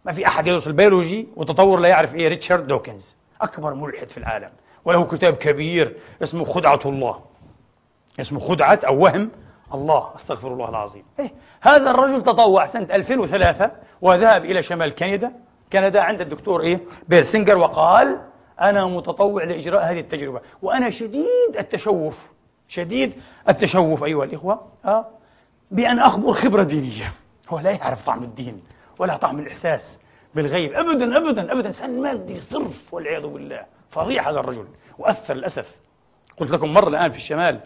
[0.05, 3.17] ما في أحد يدرس البيولوجي وتطور لا يعرف إيه ريتشارد دوكنز.
[3.41, 4.51] أكبر ملحد في العالم.
[4.85, 7.21] وله كتاب كبير اسمه خدعة الله.
[8.21, 9.31] اسمه خدعة أو وهم.
[9.75, 11.05] الله أستغفر الله العظيم.
[11.21, 15.33] إيه هذا الرجل تطوع سنة 2003 وذهب إلى شمال كندا.
[15.73, 18.21] كندا عند الدكتور إيه؟ بيرسينجر وقال
[18.61, 20.41] أنا متطوع لإجراء هذه التجربة.
[20.63, 22.33] وأنا شديد التشوف.
[22.69, 23.15] شديد
[23.49, 24.67] التشوف أيها الإخوة.
[24.85, 25.07] آه
[25.71, 27.13] بأن أخبر خبرة دينية.
[27.49, 28.63] هو لا يعرف طعم الدين.
[28.99, 29.99] ولا طعم الإحساس
[30.35, 30.73] بالغيب.
[30.73, 31.69] أبدا أبدا أبدا.
[31.69, 33.65] إنسان مادي صرف والعياذ بالله.
[33.91, 34.67] فظيع هذا الرجل
[34.99, 35.77] وأثر للأسف.
[36.37, 37.61] قلت لكم مرة الآن في الشمال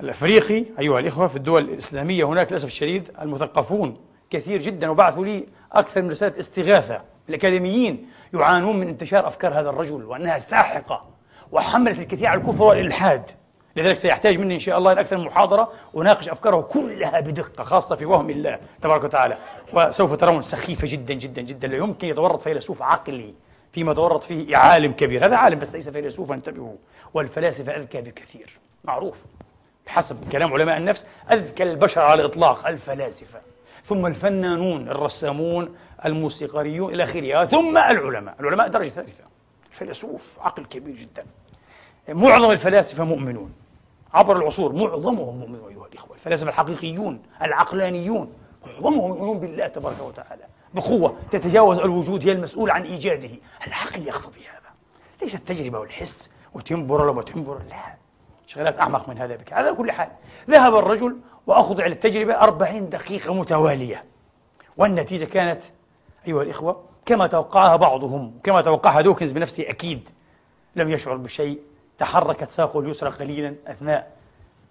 [0.00, 3.96] الأفريقي أيها الإخوة في الدول الإسلامية هناك للأسف الشديد المثقفون
[4.30, 7.02] كثير جدا وبعثوا لي أكثر من رسالة استغاثة.
[7.28, 11.08] الأكاديميين يعانون من انتشار أفكار هذا الرجل وأنها ساحقة
[11.52, 13.30] وحملت الكثير على الكفر والإلحاد.
[13.78, 18.04] لذلك سيحتاج مني إن شاء الله أكثر من محاضرة أناقش أفكاره كلها بدقة خاصة في
[18.04, 19.36] وهم الله تبارك وتعالى.
[19.72, 21.68] وسوف ترون سخيفة جدا جدا جدا.
[21.68, 23.34] لا يمكن يتورط فيلسوف عقلي
[23.72, 25.26] فيما تورط فيه عالم كبير.
[25.26, 26.76] هذا عالم بس ليس فيلسوفا انتبهوا.
[27.14, 28.58] والفلاسفة أذكى بكثير.
[28.84, 29.24] معروف.
[29.86, 33.40] بحسب كلام علماء النفس أذكى البشر على الإطلاق الفلاسفة.
[33.84, 37.44] ثم الفنانون الرسامون الموسيقاريون إلى آخره.
[37.44, 38.34] ثم العلماء.
[38.40, 39.24] العلماء درجة ثالثة.
[39.70, 41.24] الفيلسوف عقل كبير جدا.
[42.08, 43.52] معظم الفلاسفة مؤمنون.
[44.14, 48.32] عبر العصور معظمهم مؤمنون أيها الإخوة الفلاسفة الحقيقيون العقلانيون
[48.66, 50.42] معظمهم يؤمنون بالله تبارك وتعالى
[50.74, 53.30] بقوة تتجاوز الوجود هي المسؤول عن إيجاده
[53.66, 54.70] العقل يقتضي هذا
[55.22, 57.94] ليس التجربة والحس وتمبر وما تمبر لا
[58.46, 60.08] شغلات أعمق من هذا بك على كل حال
[60.50, 61.16] ذهب الرجل
[61.46, 64.04] وأخضع للتجربة أربعين دقيقة متوالية
[64.76, 65.62] والنتيجة كانت
[66.28, 70.08] أيها الإخوة كما توقعها بعضهم كما توقعها دوكنز بنفسه أكيد
[70.76, 71.60] لم يشعر بشيء
[71.98, 74.12] تحركت ساقه اليسرى قليلا أثناء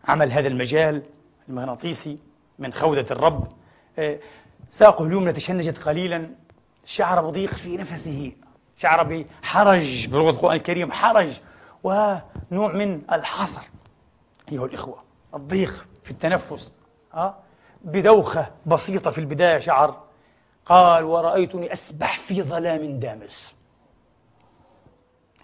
[0.08, 1.04] عمل هذا المجال
[1.50, 2.20] المغناطيسي
[2.60, 3.48] من خودة الرب.
[4.00, 4.20] آه،
[4.72, 6.30] ساقه اليمنى تشنجت قليلا.
[6.86, 8.32] شعر بضيق في نفسه.
[8.78, 11.40] شعر بحرج بلغة القرآن الكريم حرج
[11.84, 13.62] ونوع من الحصر.
[14.52, 15.04] أيها الإخوة
[15.36, 16.72] الضيق في التنفس
[17.14, 17.36] أه؟
[17.82, 20.04] بدوخة بسيطة في البداية شعر.
[20.66, 23.56] قال ورأيتني أسبح في ظلام دامس.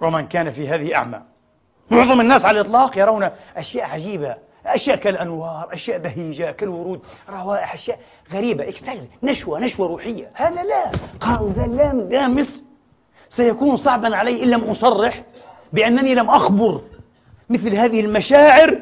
[0.01, 1.32] ومن كان في هذه أعمى
[1.91, 7.99] معظم الناس على الإطلاق يرون أشياء عجيبة أشياء كالأنوار أشياء بهيجة كالورود روائح أشياء
[8.33, 10.31] غريبة إكستايز نشوة نشوة روحية.
[10.33, 12.65] هذا لا قالوا ظلام دامس
[13.29, 15.23] سيكون صعبا علي إن لم أصرح
[15.73, 16.81] بأنني لم أخبر
[17.49, 18.79] مثل هذه المشاعر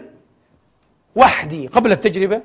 [1.16, 1.68] وحدي.
[1.68, 2.42] قبل التجربة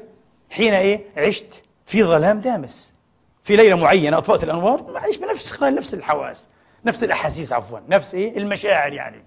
[0.51, 2.95] حين إيه؟ عشت في ظلام دامس.
[3.43, 6.49] في ليلة معينة أطفأت الأنوار معيش بنفس قال نفس الحواس
[6.85, 9.25] نفس الأحاسيس عفوا نفس إيه؟ المشاعر يعني.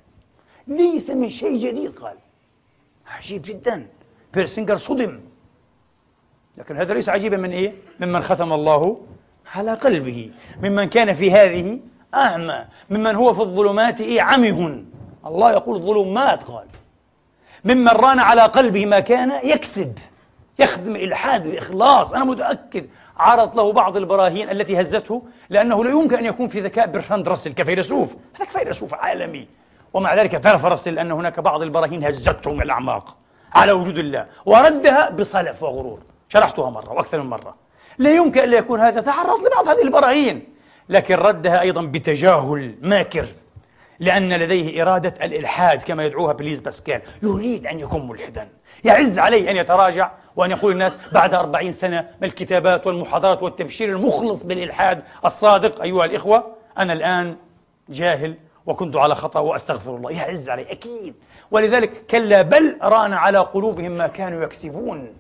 [0.69, 2.15] ليس من شيء جديد قال.
[3.07, 3.87] عجيب جدا.
[4.33, 5.19] بيرسينجر صدم.
[6.57, 9.01] لكن هذا ليس عجيبا من إيه؟ ممن ختم الله
[9.55, 10.31] على قلبه.
[10.63, 11.79] ممن كان في هذه
[12.13, 12.65] أعمى.
[12.89, 14.83] ممن هو في الظلمات إيه؟ عمه
[15.25, 16.65] الله يقول ظلمات قال.
[17.65, 19.93] ممن ران على قلبه ما كان يكسب
[20.59, 22.13] يخدم الإلحاد بإخلاص.
[22.13, 22.85] أنا متأكد
[23.17, 27.53] عرض له بعض البراهين التي هزته لأنه لا يمكن أن يكون في ذكاء برتراند راسل
[27.53, 28.15] كفيلسوف.
[28.35, 29.47] هذاك فيلسوف عالمي.
[29.93, 33.17] ومع ذلك اعترف راسل أن هناك بعض البراهين هزته من الأعماق
[33.53, 35.99] على وجود الله وردها بصلف وغرور.
[36.29, 37.55] شرحتها مرة وأكثر من مرة.
[37.97, 40.53] لا يمكن أن يكون هذا تعرض لبعض هذه البراهين
[40.89, 43.25] لكن ردها أيضا بتجاهل ماكر
[43.99, 47.01] لأن لديه إرادة الإلحاد كما يدعوها بليز باسكال.
[47.23, 48.49] يريد أن يكون ملحدا
[48.83, 54.43] يعز عليه أن يتراجع وأن يقول الناس بعد أربعين سنة من الكتابات والمحاضرات والتبشير المخلص
[54.43, 55.81] بالإلحاد الصادق.
[55.81, 57.35] أيها الإخوة أنا الآن
[57.89, 60.11] جاهل وكنت على خطأ وأستغفر الله.
[60.11, 61.15] يعز علي أكيد.
[61.51, 65.13] ولذلك كلا بل ران على قلوبهم ما كانوا يكسبون.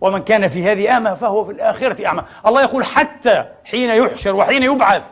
[0.00, 2.24] ومن كان في هذه أعمى فهو في الآخرة أعمى.
[2.46, 5.02] الله يقول حتى حين يحشر وحين يبعث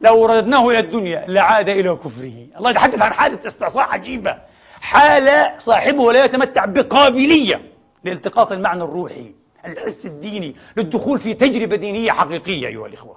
[0.00, 2.46] لو رددناه إلى الدنيا لعاد إلى كفره.
[2.58, 4.38] الله يتحدث عن حالة استعصاء عجيبة.
[4.80, 7.62] حالة صاحبه لا يتمتع بقابلية
[8.04, 9.32] لالتقاط المعنى الروحي
[9.66, 13.16] الحس الديني للدخول في تجربة دينية حقيقية أيها الإخوة.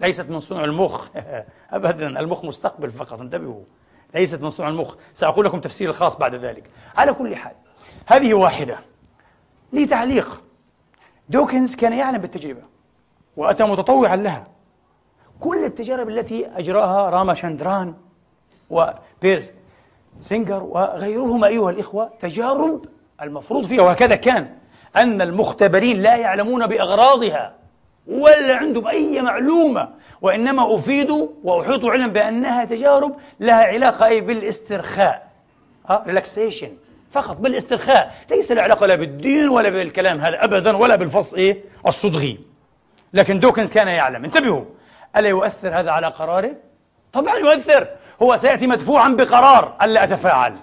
[0.00, 1.08] ليست من صنع المخ.
[1.70, 3.62] أبدا المخ مستقبل فقط انتبهوا.
[4.14, 4.94] ليست من صنع المخ.
[5.14, 6.70] سأقول لكم تفسير الخاص بعد ذلك.
[6.96, 7.52] على كل حال
[8.06, 8.78] هذه واحدة
[9.72, 10.42] لي تعليق
[11.28, 12.62] دوكنز كان يعلم بالتجربة
[13.36, 14.46] وأتى متطوعا لها.
[15.40, 17.94] كل التجارب التي أجراها راما شاندران
[18.70, 22.84] وبيرسينجر وغيرهما أيها الإخوة تجارب
[23.22, 23.82] المفروض فيها.
[23.82, 24.56] وهكذا كان
[24.96, 27.57] أن المختبرين لا يعلمون بأغراضها.
[28.08, 29.88] ولا عندهم أي معلومة
[30.22, 35.28] وإنما أفيدوا وأحيطوا علما بأنها تجارب لها علاقة أي بالاسترخاء.
[35.88, 36.72] ها relaxation
[37.10, 38.14] فقط بالاسترخاء.
[38.30, 42.38] ليس له علاقة لا بالدين ولا بالكلام هذا أبدا ولا بالفص إيه؟ الصدغي.
[43.12, 44.24] لكن دوكنز كان يعلم.
[44.24, 44.64] انتبهوا.
[45.16, 46.56] ألا يؤثر هذا على قراره؟
[47.12, 47.88] طبعا يؤثر.
[48.22, 50.56] هو سيأتي مدفوعا بقرار ألا أتفاعل.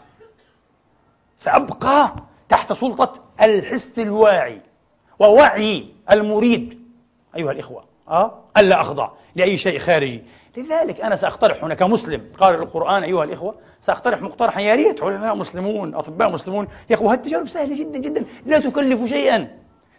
[1.37, 2.15] سأبقى
[2.49, 4.61] تحت سلطة الحس الواعي
[5.19, 6.84] ووعي المريد.
[7.35, 10.23] أيها الإخوة أه؟ ألا أخضع لأي شيء خارجي.
[10.57, 15.95] لذلك أنا سأقترح هنا كمسلم قارئ القرآن أيها الإخوة سأقترح مقترحا يا ريت علماء مسلمون
[15.95, 16.67] أطباء مسلمون.
[16.89, 18.25] يا أخوة هالتجارب سهلة جدا جدا.
[18.45, 19.47] لا تكلف شيئا.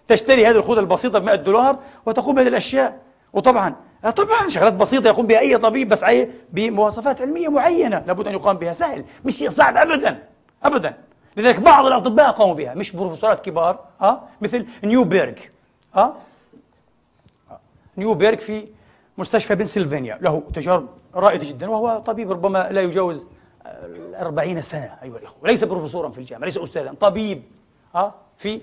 [0.08, 2.98] تشتري هذه الخوذة البسيطة ب 100 دولار وتقوم بهذه الأشياء.
[3.32, 3.74] وطبعا
[4.16, 6.04] طبعا شغلات بسيطة يقوم بها أي طبيب بس
[6.52, 8.72] بمواصفات علمية معينة لابد أن يقام بها.
[8.72, 10.22] سهل مش شيء صعب أبدا
[10.64, 10.94] أبدا.
[11.36, 15.32] لذلك بعض الأطباء قاموا بها مش بروفيسورات كبار أه؟ مثل نيوبيرغ
[15.96, 16.14] أه؟
[17.98, 18.68] نيوبيرغ في
[19.18, 23.26] مستشفى بنسلفانيا له تجارب رائدة جدا وهو طبيب ربما لا يجاوز
[24.14, 25.36] أربعين سنة أيها الإخوة.
[25.42, 27.42] وليس بروفيسورا في الجامعة ليس أستاذا طبيب
[27.94, 28.60] أه؟ في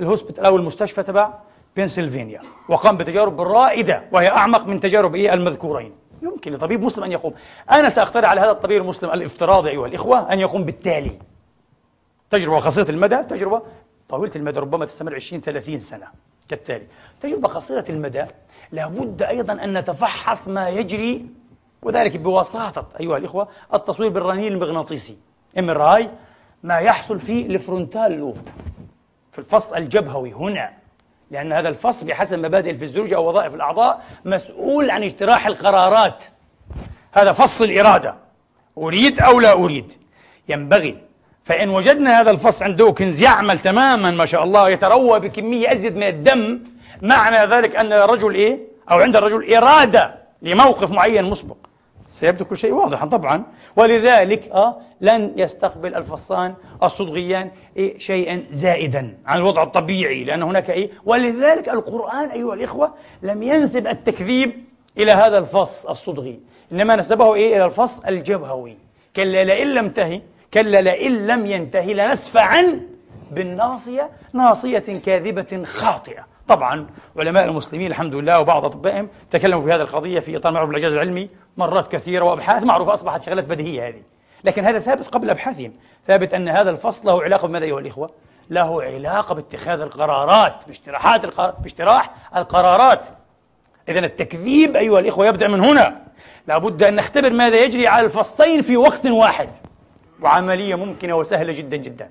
[0.00, 1.34] ال hospital أو المستشفى تبع
[1.76, 5.92] بنسلفانيا وقام بتجارب رائدة وهي أعمق من تجارب إيه المذكورين.
[6.22, 7.34] يمكن لطبيب مسلم أن يقوم.
[7.70, 11.18] أنا سأخترع على هذا الطبيب المسلم الافتراضي أيها الإخوة أن يقوم بالتالي.
[12.30, 13.62] تجربة قصيرة المدى تجربة
[14.08, 16.06] طويلة المدى ربما تستمر 20 30 سنة.
[16.48, 16.86] كالتالي.
[17.20, 18.24] تجربة قصيرة المدى
[18.72, 21.26] لابد أيضا أن نتفحص ما يجري
[21.82, 25.16] وذلك بوساطة أيها الإخوة التصوير بالرنين المغناطيسي.
[25.58, 26.10] MRI
[26.62, 28.48] ما يحصل في ال frontal lobe
[29.32, 30.72] في الفص الجبهوي هنا
[31.30, 36.24] لأن هذا الفص بحسب مبادئ الفيزيولوجيا أو وظائف الأعضاء مسؤول عن اجتراح القرارات.
[37.12, 38.14] هذا فص الإرادة.
[38.78, 39.92] أريد أو لا أريد؟
[40.48, 41.05] ينبغي
[41.46, 46.02] فإن وجدنا هذا الفص عند دوكنز يعمل تماما ما شاء الله يتروى بكمية أزيد من
[46.02, 46.60] الدم
[47.02, 48.58] معنى ذلك أن الرجل إيه؟
[48.90, 51.56] أو عند الرجل إرادة لموقف معين مسبق.
[52.08, 53.42] سيبدو كل شيء واضحا طبعا.
[53.76, 60.90] ولذلك آه لن يستقبل الفصان الصدغيان إيه شيئا زائدا عن الوضع الطبيعي لأن هناك إيه؟
[61.04, 64.64] ولذلك القرآن أيها الإخوة لم ينسب التكذيب
[64.98, 66.40] إلى هذا الفص الصدغي
[66.72, 68.76] إنما نسبه إيه؟ إلى الفص الجبهوي.
[69.16, 70.20] كلا لئن لم تهي
[70.54, 72.80] كلا لئن لم ينتهي لنسفعا
[73.30, 76.26] بالناصية ناصية كاذبة خاطئة.
[76.48, 80.92] طبعا علماء المسلمين الحمد لله وبعض أطبائهم تكلموا في هذه القضية في إطار معروف بالإعجاز
[80.92, 84.02] العلمي مرات كثيرة وأبحاث معروفة أصبحت شغلات بديهية هذه.
[84.44, 85.72] لكن هذا ثابت قبل أبحاثهم.
[86.06, 88.10] ثابت أن هذا الفصل له علاقة بماذا أيها الإخوة؟
[88.50, 93.06] له علاقة باتخاذ القرارات باجتراحات القرار باجتراح القرارات.
[93.88, 96.02] إذا التكذيب أيها الإخوة يبدأ من هنا.
[96.46, 99.48] لابد أن نختبر ماذا يجري على الفصين في وقت واحد.
[100.22, 102.10] وعملية ممكنة وسهلة جدا جدا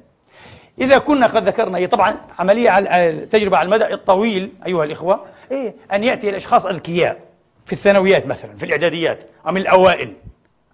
[0.82, 5.76] إذا كنا قد ذكرنا هي طبعا عملية على التجربة على المدى الطويل أيها الإخوة إيه
[5.94, 7.20] أن يأتي الأشخاص أذكياء
[7.66, 10.14] في الثانويات مثلا في الإعداديات أو من الأوائل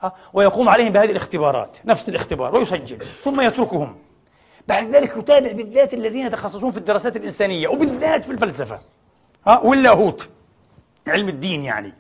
[0.04, 3.96] أه؟ ويقوم عليهم بهذه الاختبارات نفس الاختبار ويسجل ثم يتركهم
[4.68, 8.80] بعد ذلك يتابع بالذات الذين يتخصصون في الدراسات الإنسانية وبالذات في الفلسفة
[9.48, 10.30] أه؟ واللاهوت
[11.08, 11.94] علم الدين يعني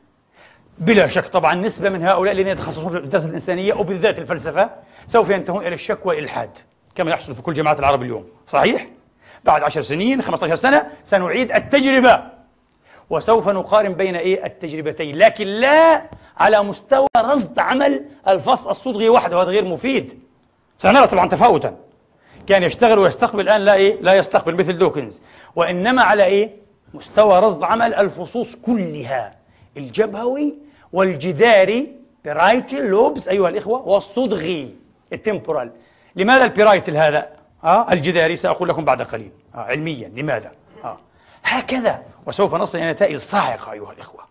[0.79, 4.69] بلا شك طبعا نسبة من هؤلاء الذين يتخصصون في الدراسات الإنسانية وبالذات الفلسفة
[5.07, 6.57] سوف ينتهون إلى الشك والإلحاد
[6.95, 8.25] كما يحصل في كل جامعات العرب اليوم.
[8.47, 8.87] صحيح؟
[9.43, 12.23] بعد عشر سنين 15 سنة سنعيد التجربة.
[13.09, 16.03] وسوف نقارن بين إيه؟ التجربتين لكن لا
[16.37, 20.19] على مستوى رصد عمل الفص الصدغي وحده وهذا غير مفيد.
[20.77, 21.75] سنرى طبعا تفاوتا.
[22.47, 25.21] كان يشتغل ويستقبل الآن لا إيه؟ لا يستقبل مثل دوكنز.
[25.55, 26.49] وإنما على إيه؟
[26.93, 29.40] مستوى رصد عمل الفصوص كلها.
[29.77, 30.55] الجبهوي
[30.93, 34.75] والجداري parietal lobes أيها الإخوة والصدغي
[35.13, 35.71] ال temporal.
[36.15, 37.29] لماذا ال parietal هذا؟
[37.63, 39.31] آه الجداري سأقول لكم بعد قليل.
[39.55, 40.07] آه علميا.
[40.07, 40.51] لماذا؟
[40.83, 40.97] آه
[41.43, 42.03] هكذا.
[42.25, 44.21] وسوف نصل إلى نتائج صاعقة أيها الإخوة.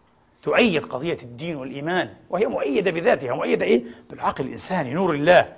[0.43, 5.53] تؤيد قضية الدين والإيمان وهي مؤيدة بذاتها مؤيدة إيه؟ بالعقل الإنساني نور الله.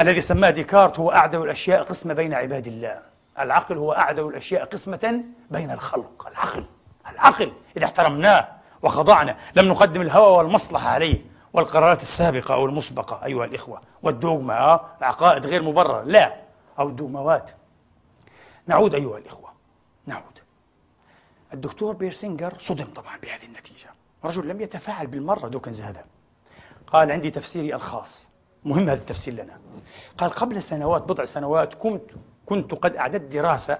[0.00, 2.98] الذي سماه ديكارت هو أعدل الأشياء قسمة بين عباد الله.
[3.38, 6.28] العقل هو أعدل الأشياء قسمة بين الخلق.
[6.28, 6.64] العقل
[7.10, 7.52] العقل.
[7.76, 8.48] إذا احترمناه
[8.82, 9.36] وخضعنا.
[9.56, 11.18] لم نقدم الهوى والمصلحة عليه
[11.52, 13.80] والقرارات السابقة أو المسبقة أيها الإخوة.
[14.02, 16.02] والدوغما آه العقائد غير مبررة.
[16.02, 16.34] لا
[16.78, 17.50] أو الدوغماوات
[18.66, 19.52] نعود أيها الإخوة.
[20.06, 20.38] نعود.
[21.54, 23.90] الدكتور بيرسينجر صدم طبعا بهذه النتيجة.
[24.24, 26.04] رجل لم يتفاعل بالمرة دوكنز هذا.
[26.86, 28.28] قال عندي تفسيري الخاص.
[28.64, 29.60] مهم هذا التفسير لنا.
[30.18, 32.10] قال قبل سنوات بضع سنوات كنت
[32.46, 33.78] كنت قد أعددت دراسة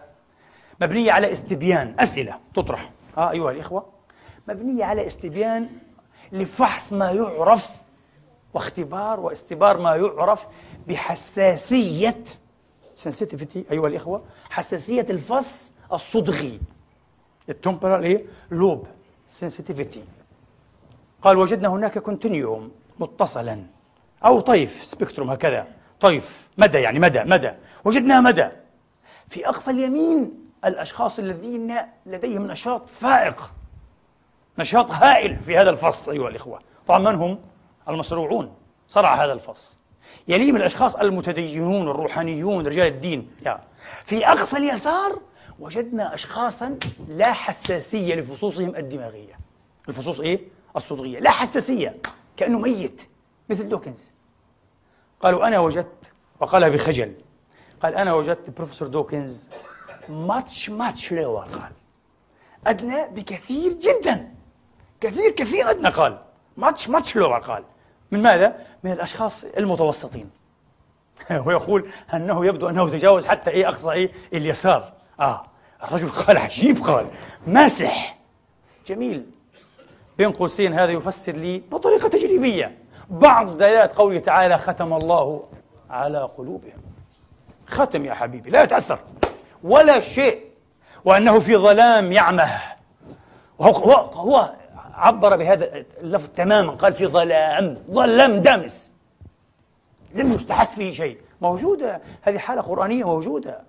[0.80, 2.90] مبنية على استبيان أسئلة تطرح.
[3.18, 3.86] آه أيها الإخوة.
[4.48, 5.70] مبنية على استبيان
[6.32, 7.82] لفحص ما يعرف
[8.54, 10.46] واختبار واستبار ما يعرف
[10.88, 12.24] بحساسية
[13.04, 16.60] sensitivity أيها الإخوة حساسية الفص الصدغي.
[17.48, 18.86] التمبرال إيه؟ لوب
[19.40, 19.98] sensitivity.
[21.22, 23.62] قال وجدنا هناك كونتينيوم متصلا.
[24.24, 25.68] أو طيف سبيكتروم هكذا.
[26.00, 27.52] طيف مدى يعني مدى مدى.
[27.84, 28.48] وجدنا مدى.
[29.28, 31.76] في أقصى اليمين الأشخاص الذين
[32.06, 33.52] لديهم نشاط فائق.
[34.58, 36.58] نشاط هائل في هذا الفص أيها الإخوة.
[36.86, 37.38] طبعا من هم؟
[37.88, 38.54] المصروعون
[38.88, 39.80] صرع هذا الفص
[40.28, 43.30] يليهم الأشخاص المتدينون الروحانيون رجال الدين.
[43.46, 43.60] يا.
[44.04, 45.20] في أقصى اليسار
[45.58, 49.38] وجدنا أشخاصا لا حساسية لفصوصهم الدماغية.
[49.88, 50.40] الفصوص إيه؟
[50.76, 51.96] الصدغية لا حساسية.
[52.36, 53.02] كأنه ميت.
[53.48, 54.12] مثل دوكنز.
[55.20, 57.14] قالوا أنا وجدت وقالها بخجل.
[57.82, 59.48] قال أنا وجدت بروفيسور دوكنز.
[60.08, 61.72] much much lower قال.
[62.66, 64.31] أدنى بكثير جدا.
[65.02, 66.18] كثير كثير أدنى قال.
[66.56, 67.64] much much lower قال.
[68.10, 70.30] من ماذا؟ من الأشخاص المتوسطين.
[71.46, 74.92] ويقول أنه يبدو أنه تجاوز حتى إيه أقصى إيه؟ اليسار.
[75.20, 75.46] آه.
[75.84, 77.06] الرجل قال عجيب قال.
[77.46, 78.16] ماسح.
[78.86, 79.26] جميل.
[80.18, 82.78] بين قوسين هذا يفسر لي بطريقة تجريبية.
[83.10, 85.48] بعض دلالات قوله تعالى ختم الله
[85.90, 86.82] على قلوبهم.
[87.66, 88.98] ختم يا حبيبي لا يتأثر.
[89.62, 90.44] ولا شيء.
[91.04, 92.50] وأنه في ظلام يعمه.
[93.58, 94.61] وهو هو, هو
[94.94, 98.92] عبر بهذا اللفظ تماما قال في ظلام ظلام دامس.
[100.14, 101.18] لم يستحث فيه شيء.
[101.40, 103.60] موجودة هذه حالة قرآنية موجودة.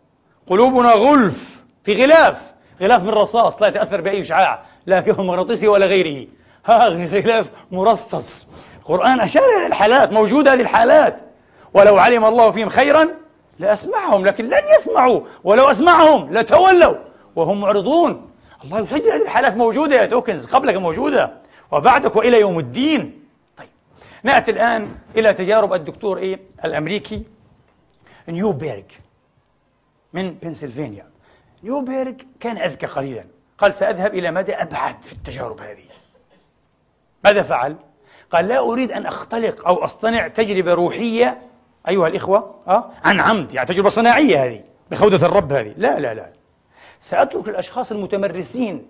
[0.47, 2.53] قلوبنا غلف في غلاف.
[2.81, 6.27] غلاف من رصاص لا يتأثر بأي إشعاع لا كهرومغناطيسي ولا غيره.
[6.65, 8.47] ها غلاف مرصص.
[8.79, 11.19] القرآن أشار إلى الحالات موجودة هذه الحالات.
[11.73, 13.07] ولو علم الله فيهم خيرا
[13.59, 15.21] لأسمعهم لكن لن يسمعوا.
[15.43, 16.95] ولو أسمعهم لتولوا.
[17.35, 18.29] وهم معرضون.
[18.63, 21.33] الله يسجل هذه الحالات موجودة يا توكنز قبلك موجودة
[21.71, 23.23] وبعدك وإلى يوم الدين.
[23.57, 23.67] طيب
[24.23, 27.23] نأتي الآن إلى تجارب الدكتور إيه؟ الأمريكي
[28.29, 28.83] نيوبيرغ
[30.13, 31.05] من بنسلفانيا.
[31.63, 33.25] نيوبيرغ كان أذكى قليلا.
[33.57, 35.83] قال سأذهب إلى مدى أبعد في التجارب هذه؟
[37.23, 37.75] ماذا فعل؟
[38.31, 41.41] قال لا أريد أن أختلق أو أصطنع تجربة روحية
[41.89, 45.73] أيها الإخوة أه؟ عن عمد يعني تجربة صناعية هذه بخودة الرب هذه.
[45.77, 46.42] لا لا لا.
[47.03, 48.85] سأترك الأشخاص المتمرسين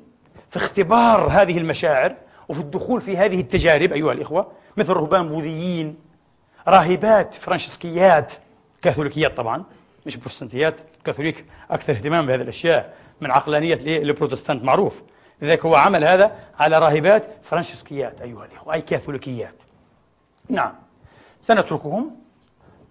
[0.50, 2.16] في اختبار هذه المشاعر
[2.50, 5.96] وفي الدخول في هذه التجارب أيها الإخوة مثل رهبان بوذيين
[6.68, 8.34] راهبات فرانشسكيات
[8.82, 9.64] كاثوليكيات طبعا
[10.06, 15.04] مش بروتستانتيات الكاثوليك أكثر اهتمام بهذه الأشياء من عقلانية البروتستانت معروف.
[15.42, 19.56] لذلك هو عمل هذا على راهبات فرانشسكيات أيها الإخوة أي كاثوليكيات.
[20.50, 20.74] نعم
[21.42, 22.16] سنتركهم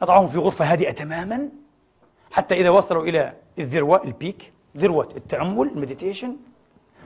[0.03, 1.49] نضعهم في غرفة هادئة تماما
[2.31, 6.37] حتى إذا وصلوا إلى الذروة ال peak ذروة التأمل ال meditation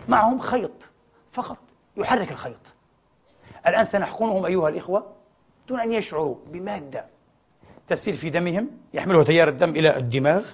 [0.08, 0.88] معهم خيط
[1.32, 1.58] فقط
[1.96, 2.74] يحرك الخيط.
[3.66, 5.06] الآن سنحقنهم أيها الإخوة
[5.68, 7.06] دون أن يشعروا بمادة
[7.88, 10.44] تسير في دمهم يحملها تيار الدم إلى الدماغ.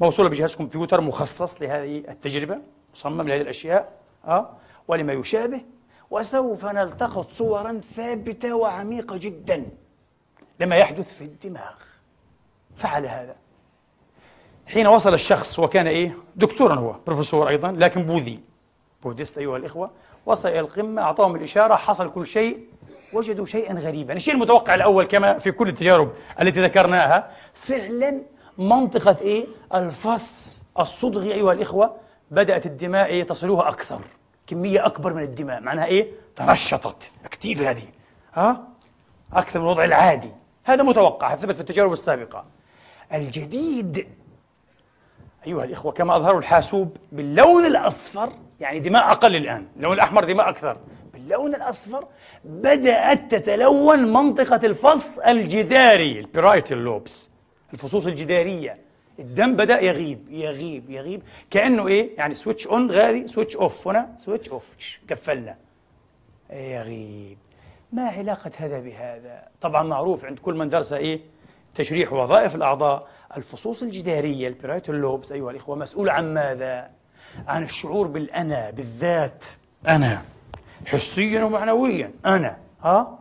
[0.00, 2.58] موصولة بجهاز كمبيوتر مخصص لهذه التجربة
[2.94, 3.92] مصمم لهذه الأشياء
[4.24, 4.50] أه؟
[4.88, 5.64] ولما يشابه
[6.10, 9.66] وسوف نلتقط صورا ثابتة وعميقة جدا
[10.60, 11.74] لما يحدث في الدماغ.
[12.76, 13.36] فعل هذا.
[14.66, 18.40] حين وصل الشخص وكان إيه؟ دكتورا هو بروفيسور أيضا لكن بوذي.
[19.02, 19.90] بوديست أيها الإخوة
[20.26, 22.58] وصل إلى القمة أعطاهم الإشارة حصل كل شيء
[23.12, 24.12] وجدوا شيئا غريبا.
[24.12, 28.22] الشيء المتوقع الأول كما في كل التجارب التي ذكرناها فعلا
[28.58, 31.96] منطقة إيه؟ الفص الصدغي أيها الإخوة
[32.30, 34.00] بدأت الدماء إيه؟ تصلها أكثر.
[34.46, 35.60] كمية أكبر من الدماء.
[35.60, 37.10] معناها إيه؟ تنشطت.
[37.24, 37.84] أكتيف هذه.
[38.34, 38.62] ها؟
[39.32, 40.30] أكثر من الوضع العادي.
[40.64, 42.44] هذا متوقع ثبت في التجارب السابقة.
[43.12, 44.08] الجديد
[45.46, 50.76] أيها الإخوة كما أظهروا الحاسوب باللون الأصفر يعني دماء أقل الآن اللون الأحمر دماء أكثر
[51.12, 52.06] باللون الأصفر
[52.44, 57.30] بدأت تتلون منطقة الفص الجداري ال parietal lobes
[57.72, 58.78] الفصوص الجدارية.
[59.18, 64.48] الدم بدأ يغيب يغيب يغيب كأنه إيه؟ يعني switch on غادي switch off هنا switch
[64.48, 64.76] off
[65.10, 65.56] قفلنا.
[66.52, 67.38] يغيب.
[67.92, 71.20] ما علاقة هذا بهذا؟ طبعا معروف عند كل من درس إيه؟
[71.74, 76.90] تشريح وظائف الأعضاء الفصوص الجدارية ال parietal lobes أيها الإخوة مسؤول عن ماذا؟
[77.48, 79.44] عن الشعور بالأنا بالذات
[79.88, 80.22] أنا
[80.86, 83.18] حسيا ومعنويا أنا ها؟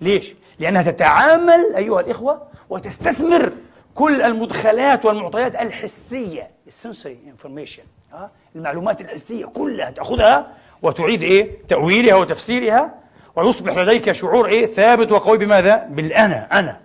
[0.00, 3.52] ليش؟ لأنها تتعامل أيها الإخوة وتستثمر
[3.94, 10.52] كل المدخلات والمعطيات الحسية ال sensory information ها؟ المعلومات الحسية كلها تأخذها
[10.82, 12.94] وتعيد إيه؟ تأويلها وتفسيرها
[13.36, 16.80] ويصبح لديك شعور إيه؟ ثابت وقوي بماذا؟ بالأنا أنا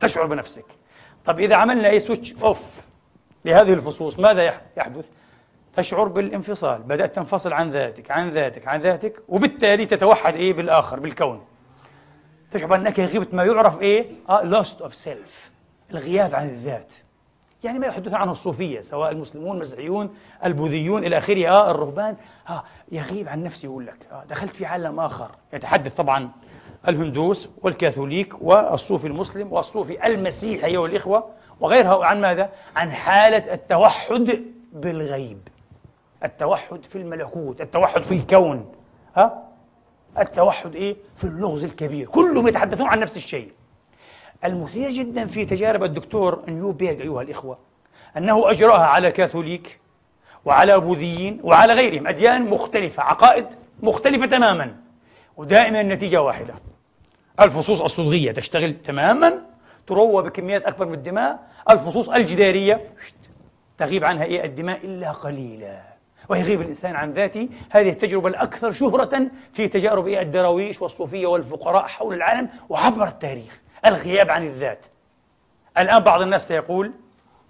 [0.00, 0.64] تشعر بنفسك
[1.24, 2.80] طب إذا عملنا إيه سويتش أوف
[3.44, 5.06] لهذه الفصوص ماذا يحدث؟
[5.76, 11.44] تشعر بالانفصال بدأت تنفصل عن ذاتك عن ذاتك عن ذاتك وبالتالي تتوحد إيه بالآخر بالكون.
[12.50, 15.50] تشعر بأنك غبت ما يعرف إيه؟ آه lost of self
[15.90, 16.92] الغياب عن الذات.
[17.64, 21.48] يعني ما يحدث عنه الصوفية سواء المسلمون المسيحيون البوذيون إلى آخره.
[21.48, 22.16] آه الرهبان.
[22.48, 24.06] آه يغيب عن نفسه يقول لك.
[24.12, 25.30] آه دخلت في عالم آخر.
[25.52, 26.30] يتحدث طبعا
[26.88, 31.30] الهندوس والكاثوليك والصوفي المسلم والصوفي المسيحي أيها الإخوة
[31.60, 35.48] وغيرها عن ماذا؟ عن حالة التوحد بالغيب.
[36.24, 38.72] التوحد في الملكوت التوحد في الكون.
[39.16, 39.42] ها؟
[40.18, 42.06] التوحد إيه؟ في اللغز الكبير.
[42.06, 43.52] كلهم يتحدثون عن نفس الشيء.
[44.44, 47.58] المثير جدا في تجارب الدكتور نيوبيرغ أيها الإخوة
[48.16, 49.80] أنه أجرأها على كاثوليك
[50.44, 52.06] وعلى بوذيين وعلى غيرهم.
[52.06, 53.46] أديان مختلفة عقائد
[53.82, 54.76] مختلفة تماما.
[55.40, 56.54] ودائما النتيجه واحدة.
[57.40, 59.32] الفصوص الصدغيه تشتغل تماما
[59.86, 61.38] تروى بكميات أكبر من الدماء.
[61.70, 62.80] الفصوص الجدارية
[63.78, 65.82] تغيب عنها إيه الدماء إلا قليلا
[66.28, 67.48] ويغيب الإنسان عن ذاته.
[67.70, 74.46] هذه التجربة الأكثر شهرة في تجارب الدراويش والصوفية والفقراء حول العالم وعبر التاريخ الغياب عن
[74.46, 74.86] الذات.
[75.78, 76.92] الآن بعض الناس سيقول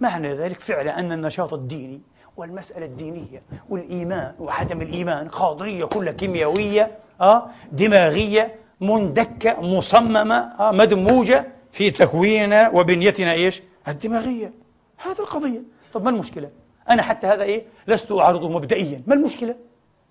[0.01, 2.01] معنى ذلك فعلا أن النشاط الديني
[2.37, 11.91] والمسألة الدينية والإيمان وعدم الإيمان قاضية كلها كيميائية آه دماغية مندكة مصممة آه مدموجة في
[11.91, 14.53] تكويننا وبنيتنا إيش؟ الدماغية.
[14.99, 15.63] هذه القضية.
[15.93, 16.49] طب ما المشكلة؟
[16.91, 19.03] أنا حتى هذا إيه؟ لست أعرضه مبدئيا.
[19.07, 19.55] ما المشكلة؟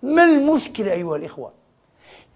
[0.02, 1.52] ما المشكلة أيها الإخوة؟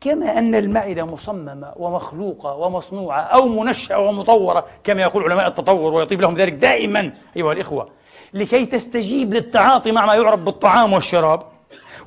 [0.00, 6.34] كما أن المعدة مصممة ومخلوقة ومصنوعة أو منشأة ومطورة كما يقول علماء التطور ويطيب لهم
[6.34, 7.88] ذلك دائما أيها الإخوة
[8.34, 11.42] لكي تستجيب للتعاطي مع ما يعرف بالطعام والشراب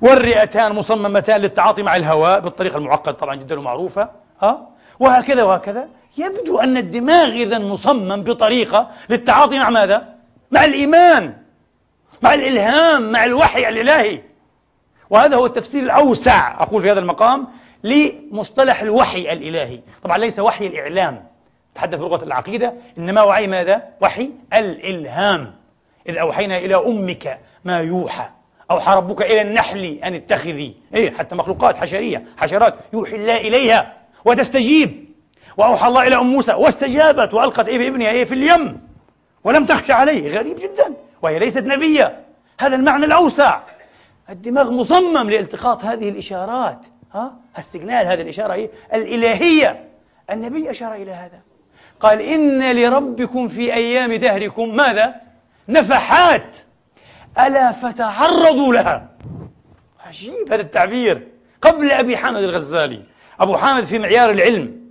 [0.01, 4.09] والرئتان مصممتان للتعاطي مع الهواء بالطريقة المعقدة طبعا جدا ومعروفة
[4.41, 4.67] ها؟
[4.99, 5.87] وهكذا وهكذا.
[6.17, 10.15] يبدو أن الدماغ إذا مصمم بطريقة للتعاطي مع ماذا؟
[10.51, 11.33] مع الإيمان
[12.21, 14.21] مع الإلهام مع الوحي الإلهي.
[15.09, 17.47] وهذا هو التفسير الأوسع أقول في هذا المقام
[17.83, 19.79] لمصطلح الوحي الإلهي.
[20.03, 21.23] طبعا ليس وحي الإعلام
[21.75, 25.55] تحدث بلغة العقيدة إنما وعي ماذا؟ وحي الإلهام.
[26.09, 28.29] إذ أوحينا إلى أمك ما يوحى.
[28.71, 30.75] أوحى ربك إلى النحل أن اتخذي.
[30.93, 33.93] إيه حتى مخلوقات حشرية حشرات يوحي الله إليها
[34.25, 35.07] وتستجيب.
[35.57, 38.81] وأوحى الله إلى أم موسى واستجابت وألقت إيه بابنها إيه في اليم
[39.43, 40.37] ولم تخش عليه.
[40.37, 40.93] غريب جدا.
[41.21, 42.19] وهي ليست نبية.
[42.59, 43.59] هذا المعنى الأوسع.
[44.29, 46.85] الدماغ مصمم لالتقاط هذه الإشارات.
[47.13, 49.83] ها؟ السيجنال هذه الإشارة هي الإلهية.
[50.31, 51.39] النبي أشار إلى هذا.
[51.99, 55.15] قال إن لربكم في أيام دهركم ماذا؟
[55.69, 56.57] نفحات.
[57.39, 59.09] ألا فتعرضوا لها؟
[60.07, 61.27] عجيب هذا التعبير.
[61.61, 63.03] قبل أبي حامد الغزالي.
[63.39, 64.81] أبو حامد في معيار العلم.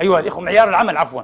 [0.00, 1.22] أيها الإخوة معيار العمل عفوا.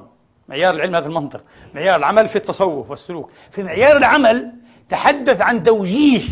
[0.48, 1.44] معيار العلم هذا المنطق.
[1.74, 3.30] معيار العمل في التصوف والسلوك.
[3.50, 4.52] في معيار العمل
[4.88, 6.22] تحدث عن توجيه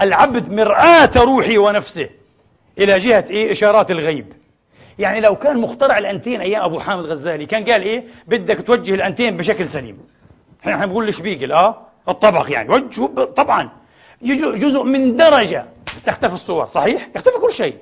[0.00, 2.08] العبد مرآة روحه ونفسه
[2.78, 4.32] إلى جهة إيه؟ إشارات الغيب.
[4.98, 9.36] يعني لو كان مخترع الأنتين أيام أبو حامد غزالي كان قال إيه؟ بدك توجه الأنتين
[9.36, 9.98] بشكل سليم.
[10.60, 13.70] إحنا بنقول لشبيقل آه؟ الطبق يعني وجهه طبعا
[14.22, 15.66] جزء من درجة
[16.06, 17.78] تختفي الصور صحيح؟ يختفي كل شيء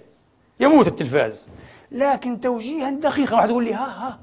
[0.61, 1.49] يموت التلفاز.
[1.93, 4.19] لكن توجيها دقيقا واحد يقول لي ها ها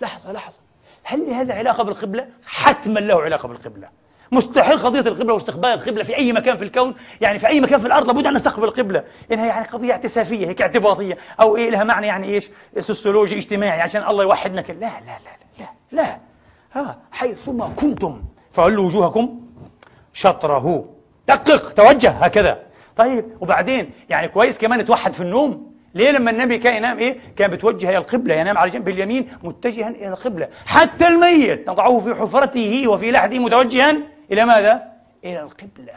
[0.00, 0.58] لحظة لحظة.
[1.02, 3.88] هل لهذا علاقة بالقبلة؟ حتما له علاقة بالقبلة.
[4.32, 7.86] مستحيل قضية القبلة واستقبال القبلة في أي مكان في الكون يعني في أي مكان في
[7.86, 9.04] الأرض لابد أن نستقبل القبلة.
[9.32, 12.50] إنها يعني قضية اعتسافية هيك اعتباطية أو إيه لها معنى يعني إيش؟
[12.80, 15.18] sociology اجتماعي عشان الله يوحدنا لا لا لا
[15.58, 16.31] لا لا.
[16.72, 19.40] ها حيثما كنتم فولوا وجوهكم
[20.12, 20.88] شطره
[21.28, 22.62] دقق توجه هكذا
[22.96, 27.50] طيب وبعدين يعني كويس كمان توحد في النوم ليه لما النبي كان ينام إيه؟ كان
[27.50, 32.88] بتوجه إلى القبلة ينام على جنبه اليمين متجها إلى القبلة، حتى الميت نضعه في حفرته
[32.88, 33.96] وفي لحده متوجها
[34.32, 34.82] إلى ماذا؟
[35.24, 35.92] إلى القبلة.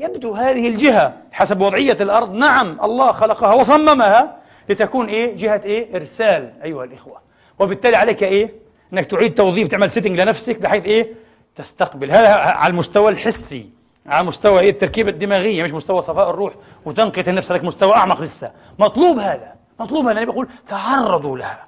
[0.00, 4.36] يبدو هذه الجهة حسب وضعية الأرض نعم الله خلقها وصممها
[4.68, 7.20] لتكون إيه؟ جهة إيه؟ إرسال أيها الإخوة.
[7.58, 8.52] وبالتالي عليك إيه؟
[8.94, 11.12] إنك تعيد توظيف تعمل setting لنفسك بحيث إيه؟
[11.54, 12.10] تستقبل.
[12.10, 13.70] هذا على المستوى الحسي
[14.06, 18.52] على مستوى إيه؟ التركيبة الدماغية مش مستوى صفاء الروح وتنقية النفس هذاك مستوى أعمق لسه.
[18.78, 20.18] مطلوب هذا مطلوب هذا.
[20.18, 21.66] النبي يقول تعرضوا لها.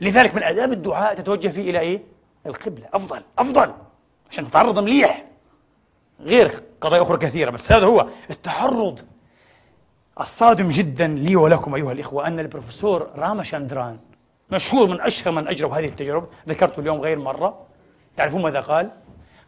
[0.00, 2.02] لذلك من أداب الدعاء تتوجه فيه إلى إيه؟
[2.46, 2.86] القبلة.
[2.94, 3.72] أفضل أفضل.
[4.30, 5.24] عشان تتعرض مليح.
[6.20, 9.00] غير قضايا أخرى كثيرة بس هذا هو التعرض.
[10.20, 13.98] الصادم جدا لي ولكم أيها الإخوة أن البروفيسور راماشاندران
[14.52, 17.58] مشهور من أشهر من أجروا هذه التجارب ذكرته اليوم غير مرة.
[18.16, 18.90] تعرفون ماذا قال؟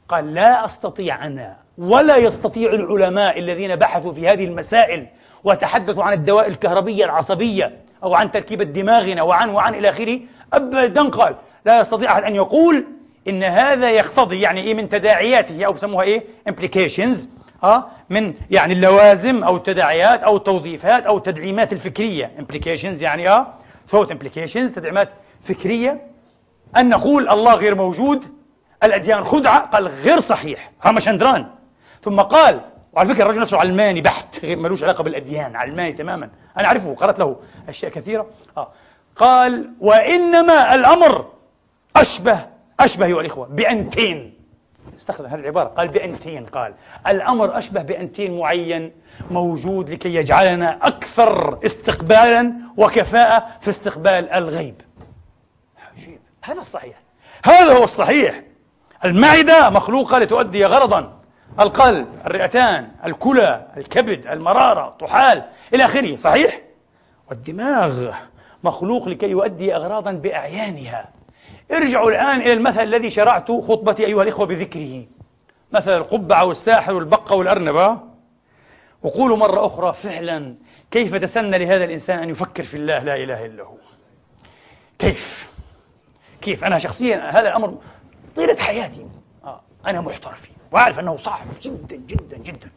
[0.09, 5.07] قال لا أستطيع أنا ولا يستطيع العلماء الذين بحثوا في هذه المسائل
[5.45, 10.21] وتحدثوا عن الدواء الكهربية العصبية أو عن تركيبة دماغنا وعن وعن إلى آخره
[10.53, 11.09] أبدا.
[11.09, 12.85] قال لا يستطيع أحد أن يقول
[13.29, 17.19] إن هذا يقتضي يعني إيه من تداعياته أو بسموها إيه implications
[17.65, 22.31] آه من يعني اللوازم أو التداعيات أو التوظيفات أو التدعيمات الفكرية.
[22.39, 23.55] implications يعني آه
[23.91, 25.09] thought implications تدعيمات
[25.41, 26.07] فكرية
[26.77, 28.25] أن نقول الله غير موجود
[28.85, 31.47] الأديان خدعة قال غير صحيح رامشندران
[32.03, 32.61] ثم قال
[32.93, 36.31] وعلى فكرة الرجل نفسه علماني بحت ملوش علاقة بالأديان علماني تماما.
[36.59, 37.37] أنا أعرفه قرأت له
[37.69, 38.27] أشياء كثيرة.
[38.57, 38.73] آه.
[39.17, 41.27] قال وإنما الأمر
[41.97, 42.47] أشبه
[42.81, 44.34] أشبه أيها الإخوة بأنتين.
[44.97, 45.69] استخدم هذه العبارة.
[45.69, 46.75] قال بأنتين قال
[47.07, 48.93] الأمر أشبه بأنتين معين
[49.31, 54.81] موجود لكي يجعلنا أكثر استقبالا وكفاءة في استقبال الغيب.
[55.97, 56.19] عجيب.
[56.45, 56.97] هذا الصحيح
[57.45, 58.43] هذا هو الصحيح.
[59.05, 61.13] المعدة مخلوقة لتؤدي غرضا.
[61.61, 65.43] القلب الرئتان الكلى الكبد المرارة طحال
[65.75, 66.17] إلى آخره.
[66.17, 66.61] صحيح؟
[67.29, 68.15] والدماغ
[68.65, 71.09] مخلوق لكي يؤدي أغراضا بأعيانها.
[71.73, 75.05] ارجعوا الآن إلى المثل الذي شرعت خطبتي أيها الإخوة بذكره.
[75.73, 78.01] مثل القبعة والساحر والبقة والأرنبة
[79.03, 80.55] وقولوا مرة أخرى فعلا
[80.91, 83.77] كيف تسنى لهذا الإنسان أن يفكر في الله لا إله إلا هو؟
[84.99, 85.51] كيف؟
[86.41, 87.79] كيف؟ أنا شخصيا هذا الأمر
[88.37, 89.07] طيلة حياتي.
[89.45, 90.53] آه أنا محتار فيه.
[90.73, 92.71] وأعرف أنه صعب جدا جدا جدا.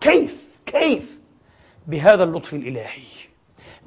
[0.00, 1.18] كيف؟ كيف؟
[1.86, 3.02] بهذا اللطف الإلهي.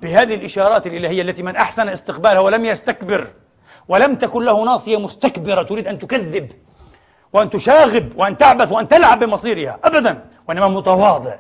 [0.02, 3.28] بهذه الإشارات الإلهية التي من أحسن استقبالها ولم يستكبر.
[3.88, 6.52] ولم تكن له ناصية مستكبرة تريد أن تكذب
[7.34, 11.36] وأن تشاغب وأن تعبث وأن تلعب بمصيرها أبدا وإنما متواضع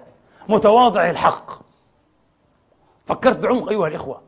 [0.50, 1.52] متواضع الحق
[3.06, 4.22] فكرت بعمق أيها الإخوة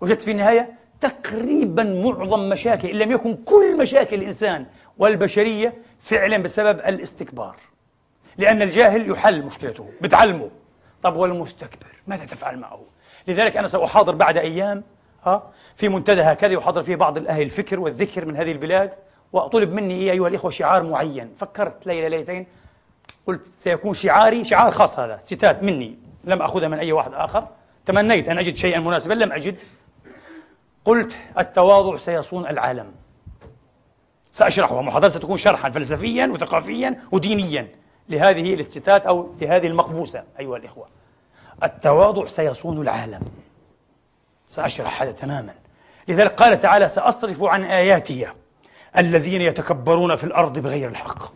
[0.00, 4.66] وجدت في النهاية تقريبا معظم مشاكل إن لم يكن كل مشاكل الإنسان
[4.98, 7.56] والبشرية فعلا بسبب الاستكبار.
[8.38, 10.50] لأن الجاهل يحل مشكلته بتعلمه.
[11.02, 12.80] طب والمستكبر؟ ماذا تفعل معه؟
[13.28, 14.82] لذلك أنا سأحاضر بعد أيام
[15.24, 15.42] ها
[15.76, 18.94] في منتدى هكذا يحاضر فيه بعض الأهل الفكر والذكر من هذه البلاد.
[19.32, 21.34] وطلب مني أيها الإخوة شعار معين.
[21.36, 22.46] فكرت ليلة ليلتين
[23.26, 25.18] قلت سيكون شعاري شعار خاص هذا.
[25.22, 27.48] ستات مني لم أخذها من أي واحد آخر.
[27.86, 29.56] تمنيت أن أجد شيئا مناسبا لم أجد.
[30.84, 32.92] قلت التواضع سيصون العالم.
[34.30, 34.82] سأشرحها.
[34.82, 37.68] محاضرة ستكون شرحا فلسفيا وثقافيا ودينيا
[38.08, 40.86] لهذه الاستتات أو لهذه المقبوسة أيها الإخوة.
[41.62, 43.20] التواضع سيصون العالم.
[44.48, 45.54] سأشرح هذا تماما.
[46.08, 48.28] لذلك قال تعالى سأصرف عن آياتي
[48.98, 51.32] الذين يتكبرون في الأرض بغير الحق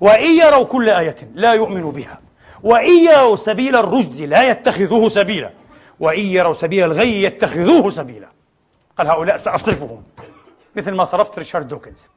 [0.00, 2.20] وإن يروا كل آية لا يؤمنوا بها
[2.62, 5.50] وإن يروا سبيل الرشد لا يتخذوه سبيلا
[6.00, 8.28] وإن يروا سبيل الغي يتخذوه سبيلا.
[8.98, 10.02] قال هؤلاء سأصرفهم
[10.76, 12.08] مثل ما صرفت ريشارد دوكنز.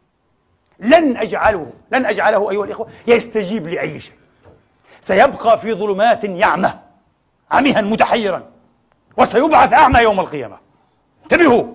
[0.79, 4.15] لن أجعله لن أجعله أيها الإخوة يستجيب لأي شيء.
[5.01, 6.73] سيبقى في ظلمات يعمى
[7.51, 8.43] عميها متحيرا
[9.17, 10.62] وسيبعث أعمى يوم القيامة.
[11.23, 11.73] انتبهوا!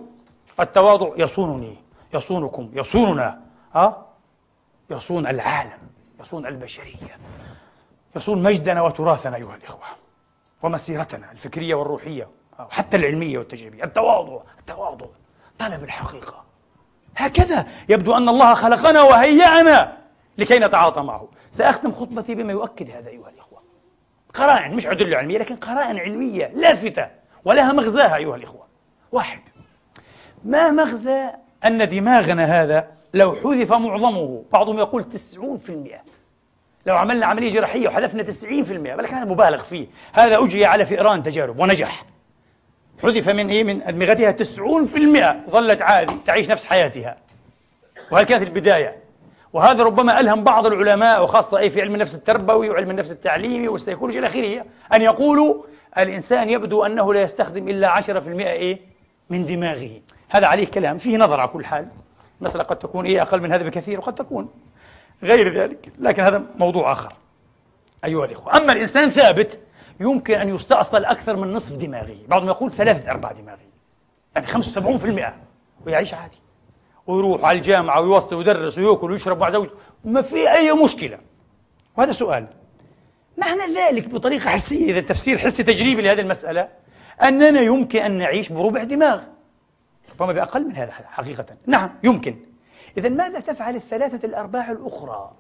[0.60, 1.76] التواضع يصونني
[2.14, 3.40] يصونكم يصوننا
[3.74, 4.06] أه؟
[4.90, 5.78] يصون العالم
[6.20, 7.18] يصون البشرية
[8.16, 9.84] يصون مجدنا وتراثنا أيها الإخوة
[10.62, 12.28] ومسيرتنا الفكرية والروحية
[12.58, 13.84] وحتى العلمية والتجريبية.
[13.84, 15.06] التواضع التواضع
[15.58, 16.44] طلب الحقيقة.
[17.16, 19.98] هكذا يبدو أن الله خلقنا وهيأنا
[20.38, 21.28] لكي نتعاطى معه.
[21.50, 23.62] سأختم خطبتي بما يؤكد هذا أيها الإخوة.
[24.34, 27.08] قرائن مش أدلة علمية لكن قرائن علمية لافتة
[27.44, 28.67] ولها مغزاها أيها الإخوة.
[29.12, 29.40] واحد.
[30.44, 31.30] ما مغزى
[31.64, 35.08] أن دماغنا هذا لو حذف معظمه؟ بعضهم يقول 90%
[36.86, 39.86] لو عملنا عملية جراحية وحذفنا 90% ولكن هذا مبالغ فيه.
[40.12, 42.04] هذا أجري على فئران تجارب ونجح.
[43.02, 44.32] حذف من إيه؟ من أدمغتها
[45.46, 47.16] 90% ظلت عادي تعيش نفس حياتها.
[48.10, 48.96] وهذه كانت البداية.
[49.52, 54.18] وهذا ربما ألهم بعض العلماء وخاصة أي في علم النفس التربوي وعلم النفس التعليمي والسيكولوجي
[54.18, 55.62] إلى آخره أن يقولوا
[55.98, 58.80] الإنسان يبدو أنه لا يستخدم إلا عشرة في المئة إيه؟
[59.30, 60.00] من دماغه.
[60.28, 60.98] هذا عليه كلام.
[60.98, 61.88] فيه نظر على كل حال.
[62.40, 64.48] المسألة قد تكون إيه أقل من هذا بكثير وقد تكون
[65.22, 65.92] غير ذلك.
[65.98, 67.12] لكن هذا موضوع آخر.
[68.04, 69.60] أيها الإخوة أما الإنسان ثابت
[70.00, 72.16] يمكن أن يستأصل أكثر من نصف دماغه.
[72.28, 73.58] بعضهم يقول ثلاثة أرباع دماغه.
[74.34, 75.34] يعني 75%
[75.86, 76.38] ويعيش عادي.
[77.06, 79.72] ويروح على الجامعة ويوصل ويدرس ويأكل ويشرب مع زوجته
[80.04, 81.18] ما في أي مشكلة.
[81.96, 82.46] وهذا سؤال.
[83.38, 86.68] معنى ذلك بطريقة حسية إذا تفسير حسي تجريبي لهذه المسألة
[87.22, 89.22] أننا يمكن أن نعيش بربع دماغ.
[90.10, 91.46] ربما بأقل من هذا حقيقة.
[91.66, 92.36] نعم يمكن.
[92.96, 95.32] إذا ماذا تفعل الثلاثة الأرباع الأخرى؟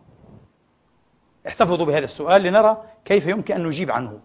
[1.48, 4.20] احتفظوا بهذا السؤال لنرى كيف يمكن أن نجيب عنه.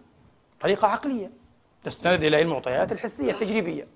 [0.61, 1.31] طريقة عقلية.
[1.83, 3.87] تستند إلى المعطيات الحسية التجريبية.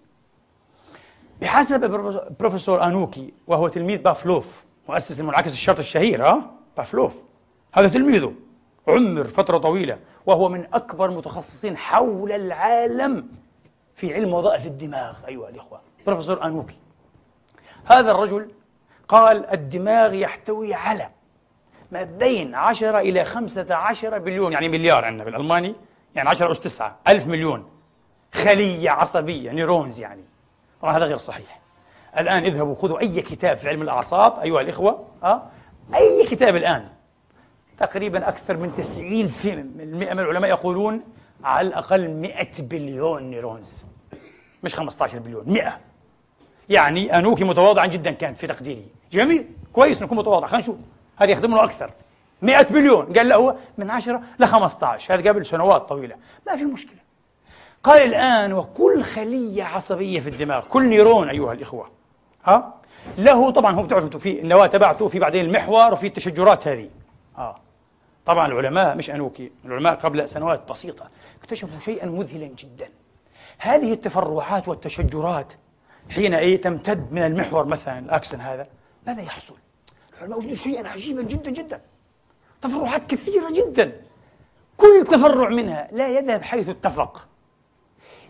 [1.42, 1.80] بحسب
[2.40, 7.24] بروفيسور أنوكي وهو تلميذ بافلوف مؤسس المنعكس الشرط الشهير ها؟ بافلوف.
[7.74, 8.34] هذا تلميذه.
[8.88, 13.28] عمر فترة طويلة وهو من أكبر متخصصين حول العالم.
[13.98, 15.14] في علم وظائف الدماغ.
[15.28, 15.82] أيها الإخوة.
[16.06, 16.76] بروفيسور أنوكي.
[17.86, 18.52] هذا الرجل
[19.08, 21.10] قال الدماغ يحتوي على
[21.92, 25.76] ما بين 10 إلى 15 بليون يعني مليار عندنا بالألماني
[26.16, 27.70] يعني 10 أس 9 ألف مليون.
[28.34, 30.24] خلية عصبية neurons يعني.
[30.82, 31.60] طبعا هذا غير صحيح.
[32.20, 35.44] الآن اذهبوا خذوا أي كتاب في علم الأعصاب أيها الإخوة أه؟
[35.96, 36.90] أي كتاب الآن.
[37.80, 39.46] تقريبا أكثر من 90%
[39.96, 41.02] من العلماء يقولون
[41.44, 43.86] على الأقل 100 بليون neurons.
[44.64, 45.80] مش 15 بليون 100
[46.70, 48.88] يعني أنوكي متواضعا جدا كان في تقديري.
[49.12, 50.48] جميل كويس نكون متواضع.
[50.48, 50.78] خلينا نشوف.
[51.18, 51.92] هذا يخدمنا أكثر.
[52.42, 53.14] 100 بليون.
[53.14, 56.16] قال لا هو من 10 ل 15 هذا قبل سنوات طويلة.
[56.48, 57.00] ما في مشكلة.
[57.84, 61.90] قال الآن وكل خلية عصبية في الدماغ كل نيرون أيها الإخوة.
[62.46, 62.74] ها؟
[63.18, 66.90] له طبعا هو بتعرفوا في النواة تبعته في بعدين المحور وفي التشجرات هذه.
[67.38, 67.56] آه.
[68.28, 71.10] طبعا العلماء مش أنوكي العلماء قبل سنوات بسيطة
[71.40, 72.90] اكتشفوا شيئا مذهلا جدا
[73.58, 75.54] هذه التفرعات والتشجرات
[76.10, 78.68] حين إيه تمتد من المحور مثلا الأكسن هذا
[79.08, 79.56] ماذا يحصل؟
[80.18, 81.82] العلماء وجدوا شيئا عجيبا جدا جدا
[82.62, 84.02] تفرعات كثيرة جدا
[84.78, 87.28] كل تفرع منها لا يذهب حيث اتفق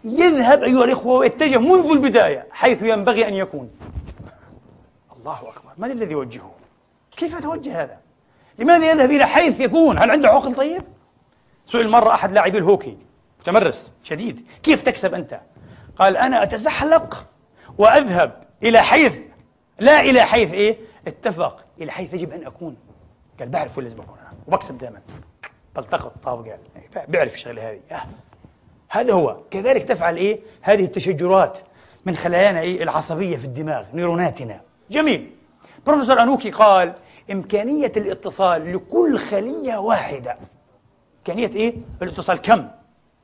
[0.04, 3.72] يذهب أيها الإخوة ويتجه منذ البداية حيث ينبغي أن يكون
[5.18, 6.52] الله أكبر من الذي يوجهه؟
[7.18, 8.07] كيف يتوجه هذا؟
[8.58, 10.84] لماذا يذهب إلى حيث يكون؟ هل عنده عقل طيب؟
[11.66, 12.98] سئل مرة أحد لاعبي الهوكي
[13.40, 15.42] متمرس شديد كيف تكسب أنت؟
[15.96, 17.26] قال أنا أتزحلق
[17.78, 19.20] وأذهب إلى حيث
[19.80, 20.78] لا إلى حيث إيه؟
[21.08, 22.76] اتفق إلى حيث يجب أن أكون
[23.40, 25.02] قال بعرف وين لازم أكون أنا وبكسب دائما
[25.76, 26.60] بلتقط طاب قال
[27.08, 28.04] بيعرف الشغلة هذه آه.
[28.90, 31.60] هذا هو كذلك تفعل إيه؟ هذه التشجرات
[32.06, 35.32] من خلايانا إيه؟ العصبية في الدماغ نيروناتنا جميل
[35.86, 36.94] بروفيسور أنوكي قال
[37.32, 40.38] إمكانية الاتصال لكل خلية واحدة
[41.20, 42.68] إمكانية إيه؟ الاتصال كم؟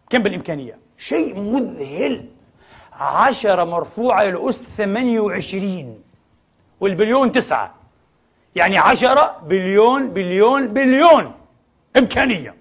[0.09, 2.25] كم بالإمكانية؟ شيء مذهل
[2.93, 5.99] عشرة مرفوعة إلى أس 28
[6.79, 7.73] والبليون تسعة
[8.55, 11.31] يعني عشرة بليون بليون بليون
[11.97, 12.55] إمكانية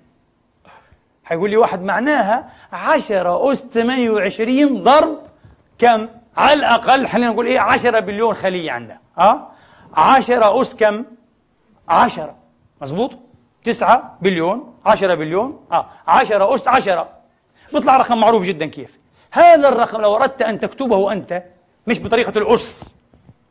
[1.24, 5.18] حيقول لي واحد معناها عشرة أس 28 ضرب
[5.78, 9.48] كم؟ على الأقل خلينا نقول إيه 10 بليون خلية عندنا أه؟
[9.94, 11.04] 10 أس كم؟
[11.92, 12.34] 10
[12.80, 13.18] مظبوط؟
[13.64, 15.64] 9 بليون 10 بليون.
[15.72, 17.08] آه 10 أس 10
[17.72, 18.98] بيطلع رقم معروف جدا كيف.
[19.32, 21.42] هذا الرقم لو أردت أن تكتبه أنت
[21.86, 22.96] مش بطريقة الأس.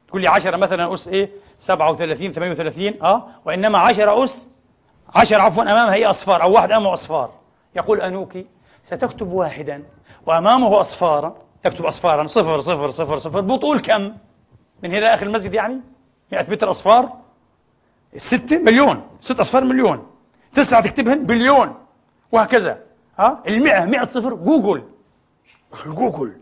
[0.07, 1.29] تقول لي 10 مثلا أس إيه؟
[1.59, 4.49] 37 38 آه وإنما 10 أس
[5.15, 7.31] 10 عفوا أمامها هي أصفار أو واحد أمامه أصفار.
[7.75, 8.45] يقول أنوكي
[8.83, 9.83] ستكتب واحدا
[10.25, 11.35] وأمامه أصفارا.
[11.63, 13.41] تكتب أصفارا صفر صفر صفر صفر.
[13.41, 14.13] بطول كم؟
[14.83, 15.79] من هنا لآخر المسجد يعني؟
[16.31, 17.09] 100 متر أصفار؟
[18.17, 20.07] ستة مليون ست أصفار مليون.
[20.53, 21.75] تسعة تكتبهن بليون.
[22.31, 22.79] وهكذا.
[23.19, 24.83] ها؟ المئة مئة صفر googol.
[25.85, 26.33] googol.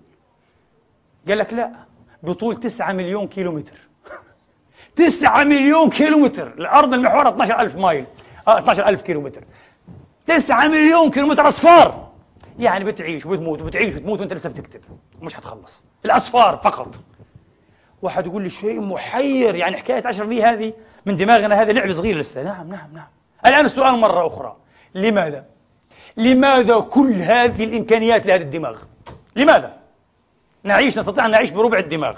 [1.28, 1.72] قال لك لا
[2.24, 3.78] بطول تسعة مليون كيلو متر
[4.96, 8.06] تسعة مليون كيلو متر الأرض المحور 12 ألف مايل.
[8.48, 9.44] آه 12 ألف كيلو متر
[10.28, 12.10] تسعة مليون كيلو متر أصفار.
[12.60, 14.82] يعني بتعيش وبتموت وبتعيش وتموت وانت لسه بتكتب.
[15.22, 17.00] ومش حتخلص الأصفار فقط.
[18.02, 20.74] واحد يقول لي شيء محير يعني حكاية 10% هذه
[21.06, 23.08] من دماغنا هذه لعبة صغيرة لسه نعم نعم نعم
[23.46, 24.56] الآن السؤال مرة أخرى
[24.96, 25.46] لماذا؟
[26.18, 28.78] لماذا كل هذه الإمكانيات لهذا الدماغ؟
[29.36, 29.74] لماذا؟
[30.64, 32.18] نعيش نستطيع أن نعيش بربع الدماغ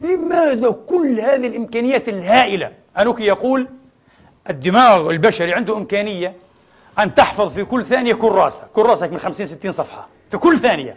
[0.00, 3.68] لماذا كل هذه الإمكانيات الهائلة؟ أنوكي يقول
[4.50, 6.34] الدماغ البشري عنده إمكانية
[6.98, 10.96] أن تحفظ في كل ثانية كراسة كراسة من 50 60 صفحة في كل ثانية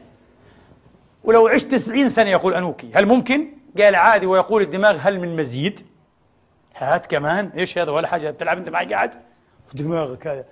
[1.23, 3.47] ولو عشت 90 سنة يقول أنوكي هل ممكن؟
[3.77, 5.85] قال عادي ويقول الدماغ هل من مزيد؟
[6.77, 7.51] هات كمان.
[7.57, 8.31] إيش هذا؟ ولا حاجة.
[8.31, 9.13] بتلعب أنت معي قاعد؟
[9.73, 10.45] دماغك هذا.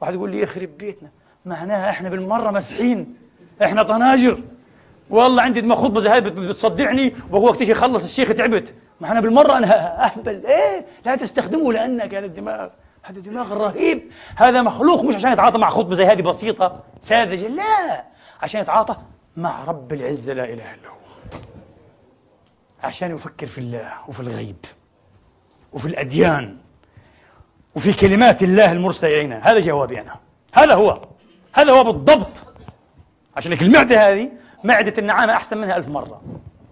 [0.00, 1.10] واحد يقول لي يخرب بيتنا
[1.44, 3.16] معناها إحنا بالمرة مسحين.
[3.62, 4.38] إحنا طناجر.
[5.10, 8.74] والله عندي دماغ خطبة زي هاي بتصدعني وهو تيجي يخلص الشيخ تعبت.
[9.00, 10.46] ما أنا بالمرة أنا أهبل.
[10.46, 12.68] إيه؟ لا تستخدمه لأنك هذا الدماغ.
[13.02, 14.12] هذا دماغ رهيب.
[14.36, 16.80] هذا مخلوق مش عشان يتعاطى مع خطبة زي هذه بسيطة.
[17.00, 17.48] ساذجة.
[17.48, 18.04] لا.
[18.42, 18.96] عشان يتعاطى
[19.36, 20.32] مع رب العزة.
[20.32, 21.01] لا إله إلا هو.
[22.82, 24.64] عشان يفكر في الله وفي الغيب
[25.72, 26.56] وفي الأديان
[27.74, 29.50] وفي كلمات الله المرسله إلينا.
[29.50, 30.16] هذا جوابي أنا.
[30.54, 31.08] هذا هو.
[31.52, 32.46] هذا هو بالضبط.
[33.36, 34.30] عشان المعدة هذه
[34.64, 36.22] معدة النعامة أحسن منها ألف مرة.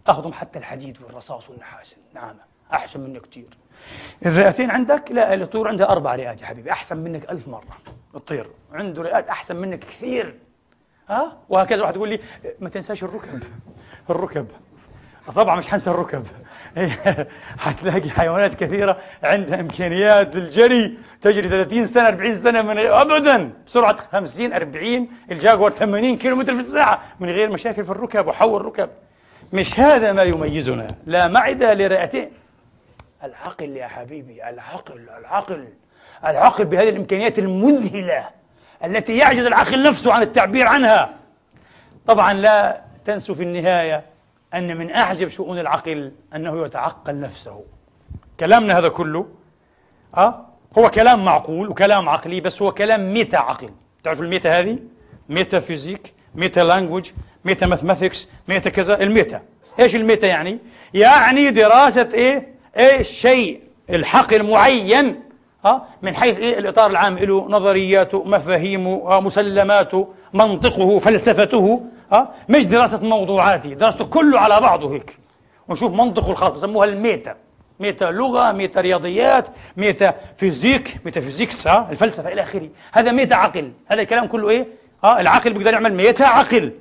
[0.07, 2.41] تهضم حتى الحديد والرصاص والنحاس النعامة
[2.73, 3.49] أحسن منه كثير
[4.27, 6.71] الرئتين عندك لا الطيور عندها أربع رئات يا حبيبي.
[6.71, 7.79] أحسن منك ألف مرة.
[8.15, 10.39] الطير عنده رئات أحسن منك كثير.
[11.09, 12.21] ها؟ وهكذا واحد يقول لي
[12.61, 13.43] ما تنساش الركب.
[14.11, 14.47] الركب.
[15.35, 16.27] طبعا مش حنسى الركب.
[17.59, 20.99] حتلاقي حيوانات كثيرة عندها إمكانيات للجري.
[21.21, 23.53] تجري 30 سنة 40 سنة من أبدا.
[23.67, 27.03] بسرعة 50 40 الجاكور 80 كيلومتر في الساعة.
[27.21, 28.89] من غير مشاكل في الركب وحول الركب.
[29.53, 30.95] مش هذا ما يميزنا.
[31.07, 32.31] لا معدة لرئتين.
[33.25, 35.69] العقل يا حبيبي العقل العقل.
[36.27, 38.29] العقل بهذه الإمكانيات المذهلة
[38.85, 41.11] التي يعجز العقل نفسه عن التعبير عنها.
[42.07, 44.10] طبعا لا تنسوا في النهاية
[44.55, 47.65] أن من أعجب شؤون العقل أنه يتعقل نفسه.
[48.41, 49.27] كلامنا هذا كله
[50.17, 50.47] أه؟
[50.79, 53.71] هو كلام معقول وكلام عقلي بس هو كلام meta عقل
[54.05, 54.79] تعرفوا ال meta هذه؟
[55.29, 57.11] metaphysic metalanguage
[57.45, 59.43] metamathematics meta كذا ال meta.
[59.81, 60.59] إيش ال meta يعني؟
[60.95, 65.23] يعني دراسة إيه؟ إيه الشيء الحقل معين
[65.65, 71.87] ها من حيث إيه؟ الإطار العام له نظرياته مفاهيمه مسلماته منطقه فلسفته.
[72.13, 75.19] ها؟ مش دراسة موضوعاتي دراسته كله على بعضه هيك.
[75.69, 77.37] ونشوف منطقه الخاص بسموها ال meta.
[77.81, 82.69] meta لغة meta رياضيات metaphysic metaphysics ها؟ الفلسفة إلى آخره.
[82.93, 83.73] هذا meta عقل.
[83.87, 84.67] هذا الكلام كله إيه؟
[85.05, 86.73] ها؟ العقل بيقدر يعمل ميتا عقل.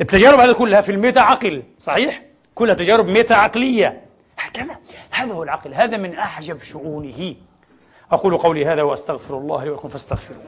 [0.00, 2.22] التجارب هذه كلها في الميتا عقل صحيح؟
[2.54, 4.00] كلها تجارب ميتا عقلية.
[4.38, 4.76] هكذا.
[5.10, 5.74] هذا هو العقل.
[5.74, 7.34] هذا من أعجب شؤونه.
[8.12, 10.44] أقول قولي هذا وأستغفر الله لي ولكم فاستغفروه.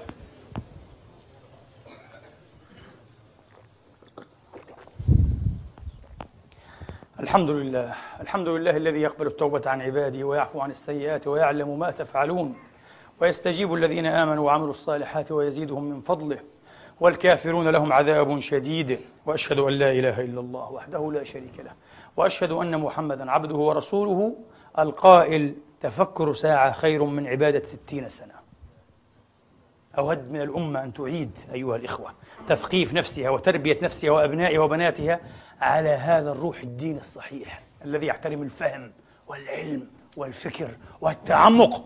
[7.22, 7.94] الحمد لله.
[8.20, 12.54] الحمد لله الذي يقبل التوبة عن عباده ويعفو عن السيئات ويعلم ما تفعلون
[13.20, 16.38] ويستجيب الذين آمنوا وعملوا الصالحات ويزيدهم من فضله.
[17.00, 18.98] والكافرون لهم عذاب شديد.
[19.26, 21.72] وأشهد أن لا إله إلا الله وحده لا شريك له.
[22.16, 24.36] وأشهد أن محمدا عبده ورسوله
[24.78, 28.34] القائل تفكر ساعة خير من عبادة ستين سنة.
[29.98, 32.10] أود من الأمة أن تعيد أيها الإخوة
[32.48, 35.20] تثقيف نفسها وتربية نفسها وأبنائها وبناتها
[35.62, 38.92] على هذا الروح الدين الصحيح الذي يحترم الفهم
[39.26, 41.84] والعلم والفكر والتعمق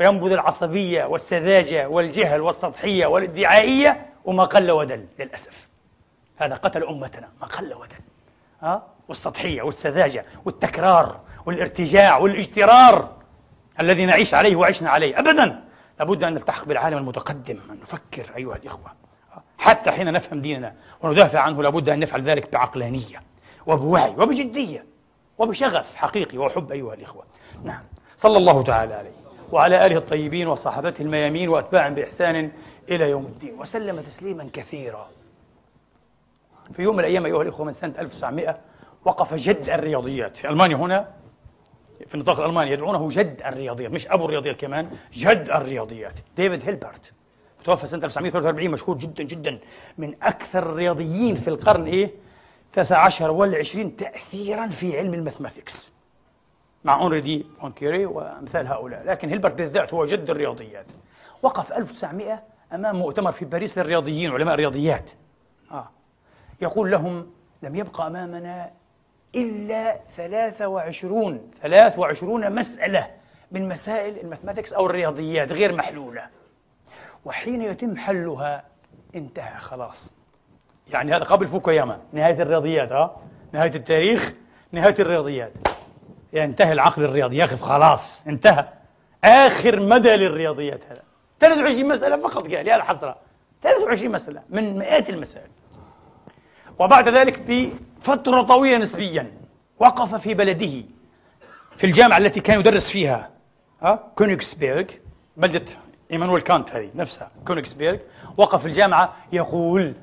[0.00, 5.68] وينبذ العصبية والسذاجة والجهل والسطحية والادعائية وما قل ودل للأسف.
[6.36, 7.96] هذا قتل أمتنا ما قل ودل.
[8.62, 13.16] ها؟ والسطحية والسذاجة والتكرار والارتجاع والاجترار
[13.80, 15.64] الذي نعيش عليه وعشنا عليه أبدا.
[15.98, 19.03] لابد أن نلتحق بالعالم المتقدم أن نفكر أيها الإخوة.
[19.64, 23.22] حتى حين نفهم ديننا وندافع عنه لابد أن نفعل ذلك بعقلانية
[23.66, 24.84] وبوعي وبجدية
[25.38, 27.24] وبشغف حقيقي وحب أيها الإخوة.
[27.64, 27.82] نعم.
[28.16, 29.10] صلى الله تعالى عليه
[29.52, 32.52] وعلى آله الطيبين وصحابته الميامين وأتباع بإحسان
[32.90, 33.60] إلى يوم الدين.
[33.60, 35.08] وسلم تسليما كثيرا.
[36.72, 38.58] في يوم من الأيام أيها الإخوة من سنة 1900
[39.04, 40.36] وقف جد الرياضيات.
[40.36, 41.08] في ألمانيا هنا
[42.06, 46.18] في النطاق الألماني يدعونه جد الرياضيات مش أبو الرياضيات كمان جد الرياضيات.
[46.36, 47.12] ديفيد هيلبرت
[47.64, 49.58] توفى سنة 1943 مشهور جدا جدا
[49.98, 52.10] من أكثر الرياضيين في القرن إيه؟
[52.72, 55.92] 19 والعشرين تأثيرا في علم ال mathematics
[56.84, 59.02] مع أونري دي بوانكاريه وأمثال هؤلاء.
[59.06, 60.86] لكن هيلبرت بالذات هو جد الرياضيات.
[61.42, 62.42] وقف 1900
[62.72, 65.10] أمام مؤتمر في باريس للرياضيين علماء الرياضيات.
[65.70, 65.88] آه.
[66.60, 67.26] يقول لهم
[67.62, 68.70] لم يبقى أمامنا
[69.34, 73.10] إلا 23 23 مسألة
[73.52, 76.26] من مسائل ال mathematics أو الرياضيات غير محلولة.
[77.24, 78.64] وحين يتم حلها
[79.14, 80.12] انتهى خلاص.
[80.92, 83.16] يعني هذا قبل فوكوياما نهاية الرياضيات ها؟
[83.52, 84.32] نهاية التاريخ
[84.72, 85.52] نهاية الرياضيات.
[86.32, 88.68] ينتهي العقل الرياضي يقف خلاص انتهى.
[89.24, 91.02] آخر مدى للرياضيات هذا.
[91.40, 93.16] 23 مسألة فقط قال يا الحسرة.
[93.62, 95.48] 23 مسألة من مئات المسائل.
[96.78, 99.32] وبعد ذلك بفترة طويلة نسبيا
[99.78, 100.82] وقف في بلده
[101.76, 103.30] في الجامعة التي كان يدرس فيها
[103.82, 104.84] ها؟ كونيكسبيرغ
[105.36, 105.64] بلدة
[106.14, 107.98] إيمانويل كانت هذه نفسها كونيكسبيرغ
[108.36, 109.94] وقف في الجامعة يقول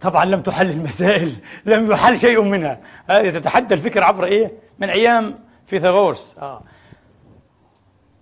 [0.00, 1.32] طبعا لم تحل المسائل
[1.64, 2.80] لم يحل شيء منها.
[3.06, 6.38] هذه تتحدى الفكر عبر إيه؟ من أيام فيثاغورس.
[6.38, 6.62] آه.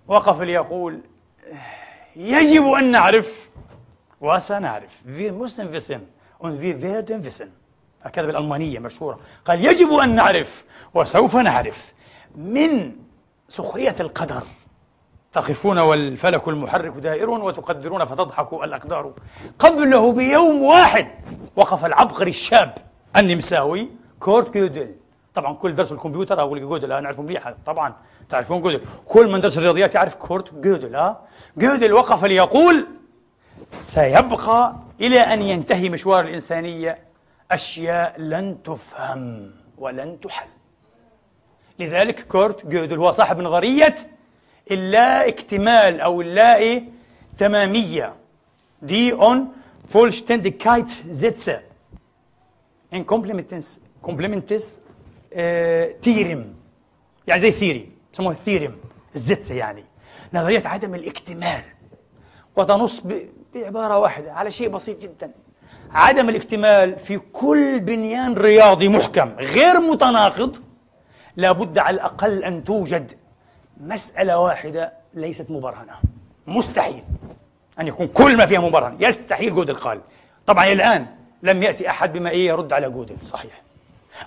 [0.07, 1.01] وقف ليقول
[2.15, 3.49] يجب أن نعرف
[4.21, 6.01] وسنعرف wir müssen wissen
[6.39, 7.49] und wir werden wissen
[8.03, 9.19] هكذا بالألمانية مشهورة.
[9.45, 11.93] قال يجب أن نعرف وسوف نعرف
[12.35, 12.95] من
[13.47, 14.43] سخرية القدر.
[15.35, 19.13] تقفون والفلك المحرك دائر وتقدرون فتضحك الأقدار.
[19.59, 21.07] قبله بيوم واحد
[21.55, 22.77] وقف العبقري الشاب
[23.17, 24.95] النمساوي كورت جودل.
[25.33, 27.93] طبعا كل درس الكمبيوتر أقول جودل أنا أعرفه مليح طبعا
[28.29, 28.81] تعرفون جودل.
[29.07, 31.21] كل من درس الرياضيات يعرف كورت جودل ها؟
[31.57, 32.85] جودل وقف ليقول
[33.79, 36.97] سيبقى إلى أن ينتهي مشوار الإنسانية.
[37.51, 40.47] أشياء لن تفهم ولن تحل.
[41.79, 43.95] لذلك كورت جودل هو صاحب نظرية
[44.71, 46.83] اللا اكتمال أو اللا إيه
[47.37, 48.13] تمامية
[48.81, 51.61] die Unvollständigkeitssätze
[52.93, 54.79] incompleteness incompleteness
[56.01, 56.53] theorem
[57.27, 58.75] يعني زي theory يسموها ال theorem
[59.15, 59.83] ال Sätze يعني.
[60.33, 61.61] نظرية عدم الاكتمال.
[62.55, 63.01] وتنص
[63.55, 65.31] بعبارة واحدة على شيء بسيط جدا.
[65.91, 70.57] عدم الاكتمال في كل بنيان رياضي محكم غير متناقض
[71.35, 73.11] لابد على الأقل أن توجد
[73.79, 75.93] مسألة واحدة ليست مبرهنة.
[76.47, 77.03] مستحيل
[77.79, 78.97] أن يكون كل ما فيها مبرهن.
[78.99, 80.01] يستحيل جودل قال
[80.45, 81.05] طبعا الآن
[81.43, 83.61] لم يأتي أحد بما إيه يرد على جودل صحيح.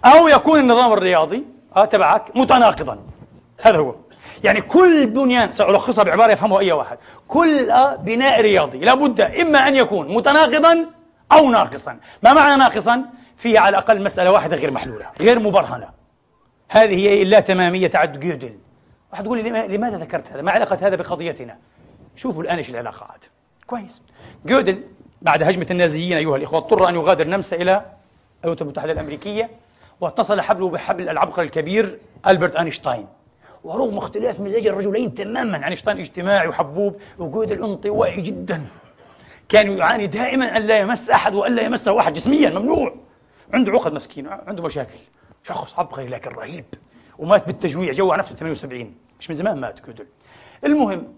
[0.05, 1.44] أو يكون النظام الرياضي
[1.76, 2.99] آه تبعك متناقضا.
[3.61, 3.94] هذا هو.
[4.44, 6.99] يعني كل بنيان سألخصها بعبارة يفهمها أي واحد.
[7.28, 10.86] كل بناء رياضي لابد إما أن يكون متناقضا
[11.32, 11.99] أو ناقصا.
[12.22, 13.05] ما معنى ناقصا؟
[13.36, 15.88] فيه على الأقل مسألة واحدة غير محلولة غير مبرهنة.
[16.68, 18.59] هذه هي اللا تمامية تعد جودل.
[19.12, 21.59] واحد يقول لي لماذا ذكرت هذا؟ ما علاقة هذا بقضيتنا؟
[22.16, 23.24] شوفوا الآن إيش العلاقات
[23.66, 24.02] كويس.
[24.46, 24.82] جودل
[25.22, 27.84] بعد هجمة النازيين أيها الإخوة اضطر أن يغادر نمسا إلى
[28.40, 29.50] الولايات المتحدة الأمريكية
[30.00, 33.06] واتصل حبله بحبل العبقري الكبير ألبرت أينشتاين.
[33.64, 38.64] ورغم اختلاف مزاج الرجلين تماما أينشتاين اجتماعي وحبوب وجودل انطوائي جدا.
[39.48, 42.94] كان يعاني دائما أن لا يمس أحد وأن لا يمسه أحد جسميا ممنوع.
[43.54, 44.98] عنده عقد مسكين عنده مشاكل.
[45.42, 46.64] شخص عبقري لكن رهيب.
[47.18, 50.07] ومات بالتجويع جوع نفسه 78 مش من زمان مات جودل.
[50.64, 51.14] المهم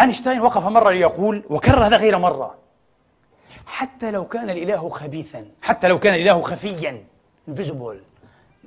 [0.00, 2.58] أينشتاين وقف مرة ليقول وكرر هذا غير مرة.
[3.66, 7.04] حتى لو كان الإله خبيثا حتى لو كان الإله خفيا
[7.50, 7.96] invisible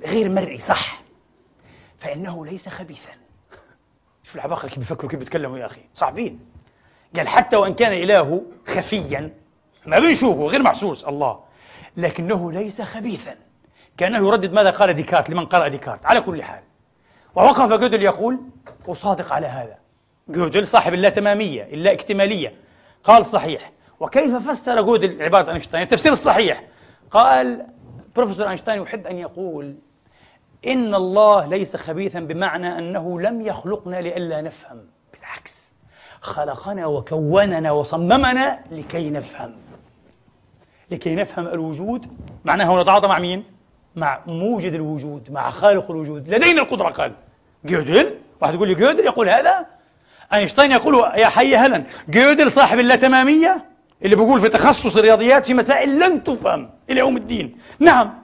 [0.06, 1.02] غير مرئي صح.
[1.98, 3.12] فإنه ليس خبيثا.
[4.24, 5.80] شوف العباقرة كيف بيفكروا كيف بيتكلموا يا أخي.
[5.94, 6.40] صعبين.
[7.16, 9.34] قال حتى وإن كان إله خفيا
[9.86, 11.40] ما بنشوفه غير محسوس الله.
[11.96, 13.36] لكنه ليس خبيثا.
[14.00, 16.06] كأنه يردد ماذا قال ديكارت لمن قرأ ديكارت.
[16.06, 16.62] على كل حال
[17.34, 18.40] ووقف جودل يقول
[18.88, 19.76] أصادق على هذا.
[20.28, 22.54] جودل صاحب اللا تمامية اللا اكتمالية
[23.04, 23.72] قال صحيح.
[24.00, 26.64] وكيف فسر جودل عبارة أينشتاين التفسير الصحيح.
[27.10, 27.66] قال
[28.16, 29.76] بروفيسور أينشتاين يحب أن يقول
[30.66, 34.86] إن الله ليس خبيثا بمعنى أنه لم يخلقنا لئلا نفهم.
[35.12, 35.74] بالعكس
[36.20, 39.56] خلقنا وكوننا وصممنا لكي نفهم.
[40.90, 42.06] لكي نفهم الوجود.
[42.44, 43.59] معناه نتعاطى مع مين؟
[43.96, 46.28] مع موجد الوجود مع خالق الوجود.
[46.28, 47.12] لدينا القدرة قال.
[47.64, 49.66] جودل واحد يقول لي جودل يقول هذا؟
[50.32, 51.84] أينشتاين يقول يا حي هلا.
[52.08, 53.64] جودل صاحب اللاتمامية
[54.04, 57.58] اللي بيقول في تخصص الرياضيات في مسائل لن تفهم إلى يوم الدين.
[57.78, 58.14] نعم.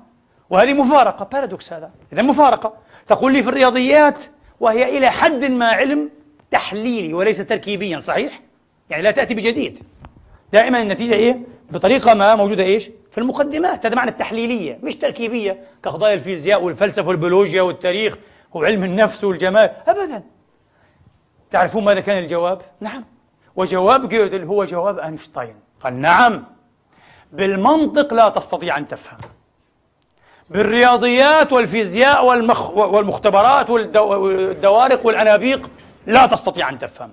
[0.51, 1.25] وهذه مفارقة.
[1.25, 1.91] paradox هذا.
[2.13, 2.73] إذا مفارقة.
[3.07, 4.25] تقول لي في الرياضيات
[4.61, 6.11] وهي إلى حد ما علم
[6.51, 8.41] تحليلي وليس تركيبيا صحيح؟
[8.91, 9.79] يعني لا تأتي بجديد.
[10.53, 11.41] دائما النتيجة إيه؟
[11.71, 17.63] بطريقة ما موجودة إيش؟ في المقدمات هذا معنى التحليلية مش تركيبية كقضايا الفيزياء والفلسفة والبيولوجيا
[17.63, 18.17] والتاريخ
[18.55, 20.23] وعلم النفس والجمال أبدا.
[21.51, 23.05] تعرفون ماذا كان الجواب؟ نعم.
[23.57, 25.57] وجواب جودل هو جواب أينشتاين.
[25.81, 26.45] قال نعم.
[27.33, 29.19] بالمنطق لا تستطيع أن تفهم.
[30.51, 35.71] بالرياضيات والفيزياء والمخ والمختبرات والدوارق والأنابيق
[36.07, 37.13] لا تستطيع أن تفهم.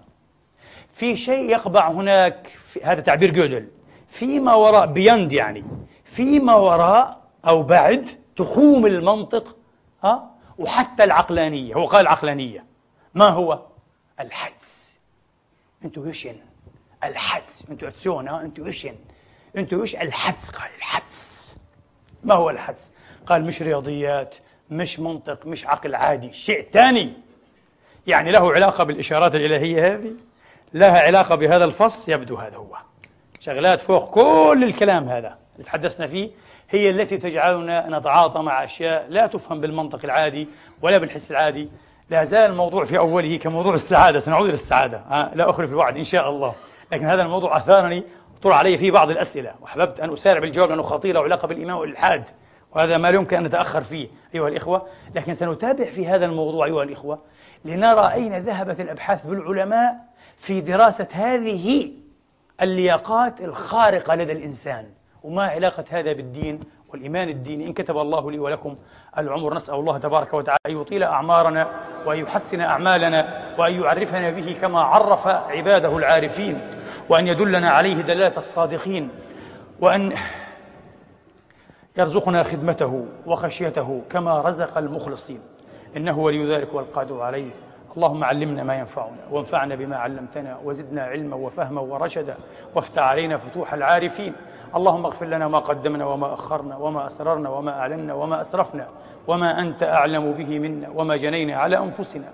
[0.93, 3.67] في شيء يقبع هناك في هذا تعبير جودل
[4.13, 5.63] فيما وراء بيند يعني
[6.05, 9.55] فيما وراء أو بعد تخوم المنطق
[10.03, 11.75] ها؟ وحتى العقلانية.
[11.75, 12.65] هو قال العقلانية
[13.13, 13.59] ما هو؟
[14.19, 14.99] الحدس.
[15.85, 16.35] intuition
[17.03, 17.63] الحدس.
[17.69, 18.95] intuition intuition
[19.57, 21.57] intuition الحدس قال الحدس.
[22.23, 22.91] ما هو الحدس؟
[23.25, 24.35] قال مش رياضيات
[24.69, 27.13] مش منطق مش عقل عادي شيء ثاني
[28.07, 30.13] يعني له علاقة بالإشارات الإلهية هذه؟
[30.73, 32.92] لها علاقة بهذا الفص؟ يبدو هذا هو.
[33.43, 36.29] شغلات فوق كل الكلام هذا اللي تحدثنا فيه
[36.69, 40.47] هي التي تجعلنا نتعاطى مع أشياء لا تفهم بالمنطق العادي
[40.81, 41.69] ولا بالحس العادي.
[42.09, 44.97] لا زال الموضوع في أوله كموضوع السعادة سنعود إلى السعادة.
[44.97, 46.53] أه لا أخلف الوعد إن شاء الله.
[46.91, 48.03] لكن هذا الموضوع أثارني
[48.41, 52.23] طرح علي فيه بعض الأسئلة وأحببت أن أسارع بالجواب لأنه خطير له علاقة بالإيمان والإلحاد
[52.75, 54.87] وهذا ما يمكن أن نتأخر فيه أيها الإخوة.
[55.15, 57.19] لكن سنتابع في هذا الموضوع أيها الإخوة
[57.65, 59.95] لنرى أين ذهبت الأبحاث بالعلماء
[60.37, 62.02] في دراسة هذه
[62.61, 64.85] اللياقات الخارقة لدى الإنسان.
[65.23, 67.67] وما علاقة هذا بالدين والإيمان الديني.
[67.67, 68.75] إن كتب الله لي ولكم
[69.17, 71.67] العمر نسأل الله تبارك وتعالى أن يطيل أعمارنا
[72.05, 76.61] وأن يحسن أعمالنا وأن يعرفنا به كما عرف عباده العارفين
[77.09, 79.09] وأن يدلنا عليه دلالة الصادقين
[79.79, 80.13] وأن
[81.97, 85.39] يرزقنا خدمته وخشيته كما رزق المخلصين.
[85.97, 87.51] إنه ولي ذلك والقادر عليه.
[87.97, 92.35] اللهم علمنا ما ينفعنا وانفعنا بما علمتنا وزدنا علما وفهما ورشدا
[92.75, 94.33] وافتح علينا فتوح العارفين.
[94.75, 98.87] اللهم اغفر لنا ما قدمنا وما أخرنا وما أسررنا وما أعلنا وما أسرفنا
[99.27, 102.29] وما أنت أعلم به منا وما جنينا على أنفسنا.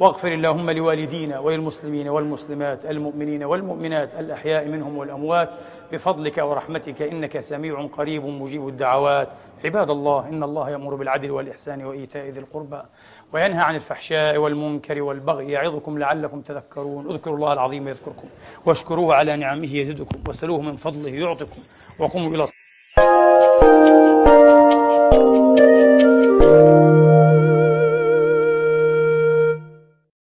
[0.00, 5.50] واغفر اللهم لوالدينا وللمسلمين والمسلمات المؤمنين والمؤمنات الأحياء منهم والأموات
[5.92, 9.28] بفضلك ورحمتك إنك سميع قريب مجيب الدعوات.
[9.64, 12.82] عباد الله إن الله يأمر بالعدل والإحسان وإيتاء ذي القربى.
[13.32, 17.10] وينهى عن الفحشاء والمنكر والبغي يعظكم لعلكم تذكرون.
[17.10, 18.28] اذكروا الله العظيم يذكركم
[18.66, 21.62] واشكروه على نعمه يزدكم وسلوه من فضله يعطكم
[22.00, 22.60] وقوموا إلى الصلاة.